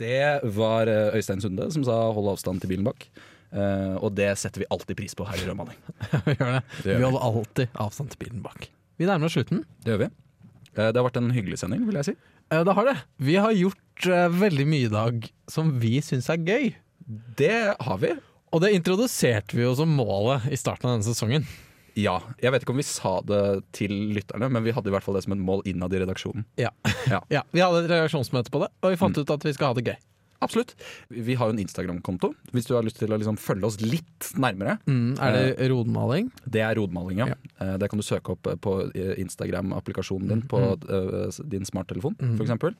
Det 0.00 0.40
var 0.56 0.88
eh, 0.90 1.16
Øystein 1.18 1.42
Sunde 1.44 1.68
som 1.74 1.84
sa 1.84 1.98
'hold 2.12 2.32
avstand 2.32 2.62
til 2.62 2.72
bilen 2.72 2.86
bak'. 2.88 3.06
Uh, 3.50 3.98
og 3.98 4.14
det 4.14 4.28
setter 4.38 4.62
vi 4.62 4.66
alltid 4.70 4.94
pris 4.96 5.14
på 5.18 5.24
her 5.26 5.40
i 5.42 5.46
Rødmanning. 5.48 5.78
Vi 6.26 6.36
gjør 6.38 6.52
det. 6.54 6.62
Det 6.84 6.92
gjør 6.92 6.98
Vi 7.00 7.06
holder 7.08 7.24
alltid 7.26 7.72
avstand 7.82 8.12
til 8.12 8.20
bilen 8.20 8.42
bak. 8.44 8.68
Vi 8.96 9.08
nærmer 9.08 9.26
oss 9.26 9.34
slutten. 9.34 9.64
Det 9.82 9.90
gjør 9.90 10.04
vi. 10.04 10.10
Uh, 10.78 10.86
Det 10.92 10.96
har 11.00 11.06
vært 11.08 11.18
en 11.18 11.32
hyggelig 11.34 11.58
sending, 11.58 11.82
vil 11.88 11.98
jeg 11.98 12.12
si. 12.12 12.14
Uh, 12.54 12.62
Det 12.62 12.76
har 12.78 12.86
det. 12.92 12.96
Vi 13.18 13.34
har 13.34 13.50
gjort 13.52 14.06
veldig 14.40 14.66
mye 14.70 14.86
i 14.86 14.92
dag 14.92 15.26
som 15.50 15.74
vi 15.82 15.98
syns 16.00 16.30
er 16.30 16.38
gøy. 16.46 16.70
Det 17.36 17.74
har 17.74 17.98
vi. 17.98 18.14
Og 18.54 18.62
det 18.62 18.70
introduserte 18.74 19.58
vi 19.58 19.66
jo 19.66 19.74
som 19.74 19.90
målet 19.98 20.46
i 20.50 20.56
starten 20.56 20.88
av 20.88 20.94
denne 20.94 21.10
sesongen. 21.10 21.44
Ja. 21.96 22.18
Jeg 22.42 22.52
vet 22.54 22.62
ikke 22.62 22.74
om 22.76 22.80
vi 22.82 22.86
sa 22.86 23.16
det 23.26 23.40
til 23.76 23.94
lytterne, 24.14 24.50
men 24.52 24.62
vi 24.66 24.72
hadde 24.76 24.90
i 24.90 24.94
hvert 24.94 25.02
fall 25.06 25.14
det 25.18 25.24
som 25.24 25.32
et 25.34 25.42
mål 25.42 25.62
innad 25.66 25.92
i 25.96 26.00
redaksjonen. 26.04 26.44
Ja. 26.60 26.70
Ja. 27.10 27.20
ja. 27.36 27.42
Vi 27.52 27.60
hadde 27.64 27.84
et 27.84 27.90
reaksjonsmøte 27.90 28.50
på 28.54 28.62
det, 28.64 28.70
og 28.82 28.90
vi 28.94 29.00
fant 29.00 29.16
Mm. 29.16 29.22
ut 29.26 29.30
at 29.34 29.44
vi 29.44 29.52
skal 29.56 29.72
ha 29.72 29.74
det 29.80 29.84
gøy. 29.90 29.98
Absolutt. 30.40 30.72
Vi 31.12 31.34
har 31.36 31.50
jo 31.50 31.52
en 31.52 31.58
Instagram-konto, 31.60 32.30
hvis 32.54 32.64
du 32.64 32.72
har 32.72 32.82
lyst 32.86 32.96
til 32.96 33.12
å 33.12 33.18
liksom 33.20 33.36
følge 33.36 33.66
oss 33.68 33.76
litt 33.84 34.30
nærmere. 34.40 34.78
Mm, 34.88 35.18
er 35.20 35.34
det 35.36 35.66
rodmaling? 35.68 36.30
Det 36.48 36.62
er 36.64 36.78
rodmaling, 36.80 37.18
ja. 37.20 37.26
ja. 37.60 37.76
Det 37.76 37.90
kan 37.92 38.00
du 38.00 38.06
søke 38.06 38.32
opp 38.32 38.48
på 38.64 38.72
eh, 38.94 39.18
Instagram-applikasjonen 39.20 40.28
din 40.32 40.42
på 40.48 40.62
mm. 40.80 41.44
din 41.52 41.68
smarttelefon, 41.68 42.16
Mm. 42.16 42.40
eksempel. 42.40 42.72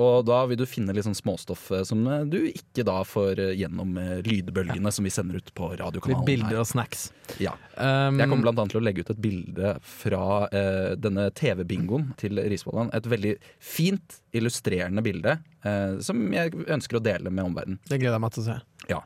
Og 0.00 0.24
da 0.24 0.38
vil 0.48 0.56
du 0.60 0.64
finne 0.68 0.94
litt 0.96 1.04
sånn 1.04 1.16
småstoff 1.16 1.66
eh, 1.74 1.82
som 1.88 2.04
eh, 2.08 2.22
du 2.30 2.38
ikke 2.48 2.84
da 2.88 3.00
får 3.04 3.40
eh, 3.42 3.52
gjennom 3.60 3.92
lydbølgene 3.98 4.22
lydbølgene 4.24 4.92
som 4.94 5.04
vi 5.04 5.12
sender 5.12 5.36
ut 5.40 5.52
på 5.54 5.70
Litt 5.72 5.82
radiokanalen. 5.82 6.24
bilder 6.26 6.60
og 6.62 6.68
snacks. 6.68 7.10
Ja. 7.42 7.52
Um, 7.76 8.20
Jeg 8.20 8.30
kommer 8.30 8.52
annet 8.52 8.72
til 8.72 8.80
å 8.80 8.84
legge 8.84 9.04
ut 9.04 9.12
et 9.12 9.22
bilde 9.22 9.74
fra 9.84 10.24
uh, 10.48 10.92
denne 10.96 11.28
TV-bingoen 11.36 12.12
til 12.20 12.40
Risvollan. 12.52 12.92
Et 12.96 13.08
veldig 13.08 13.34
fint, 13.60 14.20
illustrerende 14.36 15.04
bilde 15.04 15.38
uh, 15.66 15.98
som 16.04 16.22
jeg 16.32 16.54
ønsker 16.66 16.98
å 17.00 17.04
dele 17.04 17.32
med 17.32 17.44
omverdenen. 17.50 17.80
Det 17.88 18.00
gleder 18.00 18.16
jeg 18.18 18.24
meg 18.26 18.36
til 18.36 18.44
å 18.44 18.48
se. 18.50 18.60
Ja. 18.92 19.02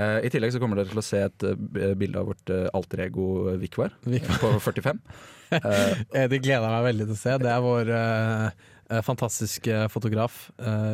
I 0.00 0.30
tillegg 0.32 0.54
så 0.54 0.60
kommer 0.62 0.78
dere 0.78 0.88
til 0.88 1.00
å 1.02 1.04
se 1.04 1.18
et 1.26 1.44
bilde 2.00 2.16
av 2.22 2.30
vårt 2.30 2.48
eh, 2.54 2.70
alter 2.72 3.02
ego 3.04 3.50
Vikvar 3.60 3.92
på 4.40 4.52
45. 4.64 5.02
Eh, 5.50 5.98
Eh, 6.14 6.28
Det 6.30 6.38
gleder 6.44 6.62
jeg 6.62 6.70
meg 6.76 6.84
veldig 6.86 7.06
til 7.08 7.16
å 7.16 7.18
se. 7.18 7.32
Det 7.42 7.48
er 7.50 7.62
vår 7.64 7.88
eh, 8.90 9.72
eh, 9.72 9.86
fotograf 9.88 10.50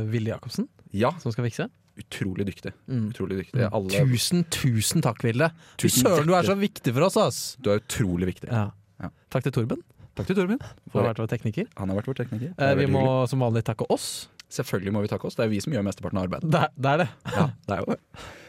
Ville 0.06 0.30
Jacobsen 0.30 0.68
ja, 0.96 1.10
som 1.20 1.32
skal 1.32 1.46
fikse. 1.48 1.68
utrolig 1.96 2.46
dyktig. 2.46 2.72
Mm. 2.88 3.08
Utrolig 3.10 3.40
dyktig. 3.42 3.66
Alle, 3.72 4.04
Tusen, 4.06 4.44
tusen 4.52 5.04
takk, 5.04 5.22
Ville. 5.24 5.50
Fy 5.80 5.90
søren, 5.92 6.28
du 6.28 6.34
er 6.36 6.46
så 6.46 6.56
viktig 6.58 6.92
for 6.94 7.08
oss, 7.08 7.16
ass! 7.20 7.40
du 7.60 7.72
er 7.72 7.82
utrolig 7.82 8.30
viktig. 8.34 8.48
Ja. 8.52 8.70
Ja. 9.02 9.10
Takk 9.32 9.44
til 9.48 9.52
Torben, 9.52 9.82
Takk 10.16 10.30
til 10.30 10.38
Torben. 10.38 10.62
for 10.88 11.02
å 11.02 11.04
ha 11.04 11.10
vært 11.10 11.20
vår 11.20 11.28
tekniker. 11.34 11.68
Han 11.76 11.92
har 11.92 12.00
vært 12.00 12.08
vår 12.12 12.18
tekniker. 12.22 12.54
Eh, 12.56 12.72
er 12.72 12.80
vi 12.80 12.88
må 12.88 13.02
hyggelig. 13.04 13.28
som 13.34 13.44
vanlig 13.44 13.64
takke 13.68 13.88
oss. 13.92 14.08
Selvfølgelig 14.56 14.94
må 14.94 15.02
vi 15.04 15.10
takke 15.10 15.28
oss. 15.28 15.36
Det 15.36 15.44
er 15.44 15.52
vi 15.52 15.60
som 15.60 15.74
gjør 15.74 15.84
mesteparten 15.88 16.20
av 16.20 16.28
arbeidet. 16.28 16.50
Det 16.52 16.62
det. 16.76 16.92
Er 16.92 17.02
det. 17.02 17.08
Ja, 17.34 17.46
det 17.66 17.76
er 17.76 17.82
jo 17.82 17.94
det. 17.96 18.00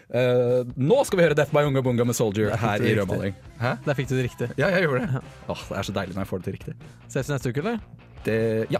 Uh, 0.07 0.62
nå 0.79 1.01
skal 1.03 1.19
vi 1.19 1.23
høre 1.25 1.36
Death 1.36 1.51
by 1.51 1.65
Unga 1.67 1.81
Bunga 1.83 2.05
med 2.07 2.15
Soldier 2.15 2.53
her 2.55 2.83
i. 2.86 2.93
Rødmaling. 2.95 3.33
Hæ? 3.60 3.73
Der 3.83 3.97
fikk 3.97 4.07
du 4.07 4.15
det 4.15 4.27
riktig. 4.29 4.47
Ja, 4.55 4.69
jeg 4.71 4.86
gjorde 4.86 5.03
det. 5.03 5.23
Åh, 5.51 5.63
det 5.67 5.79
er 5.81 5.89
så 5.89 5.95
deilig 5.97 6.15
når 6.15 6.23
jeg 6.23 6.29
får 6.29 6.43
det 6.43 6.47
til 6.47 6.55
riktig. 6.55 6.75
Ses 7.10 7.27
vi 7.27 7.36
neste 7.36 7.51
uke, 7.51 7.65
eller? 7.65 7.81
Det, 8.23 8.38
ja, 8.71 8.79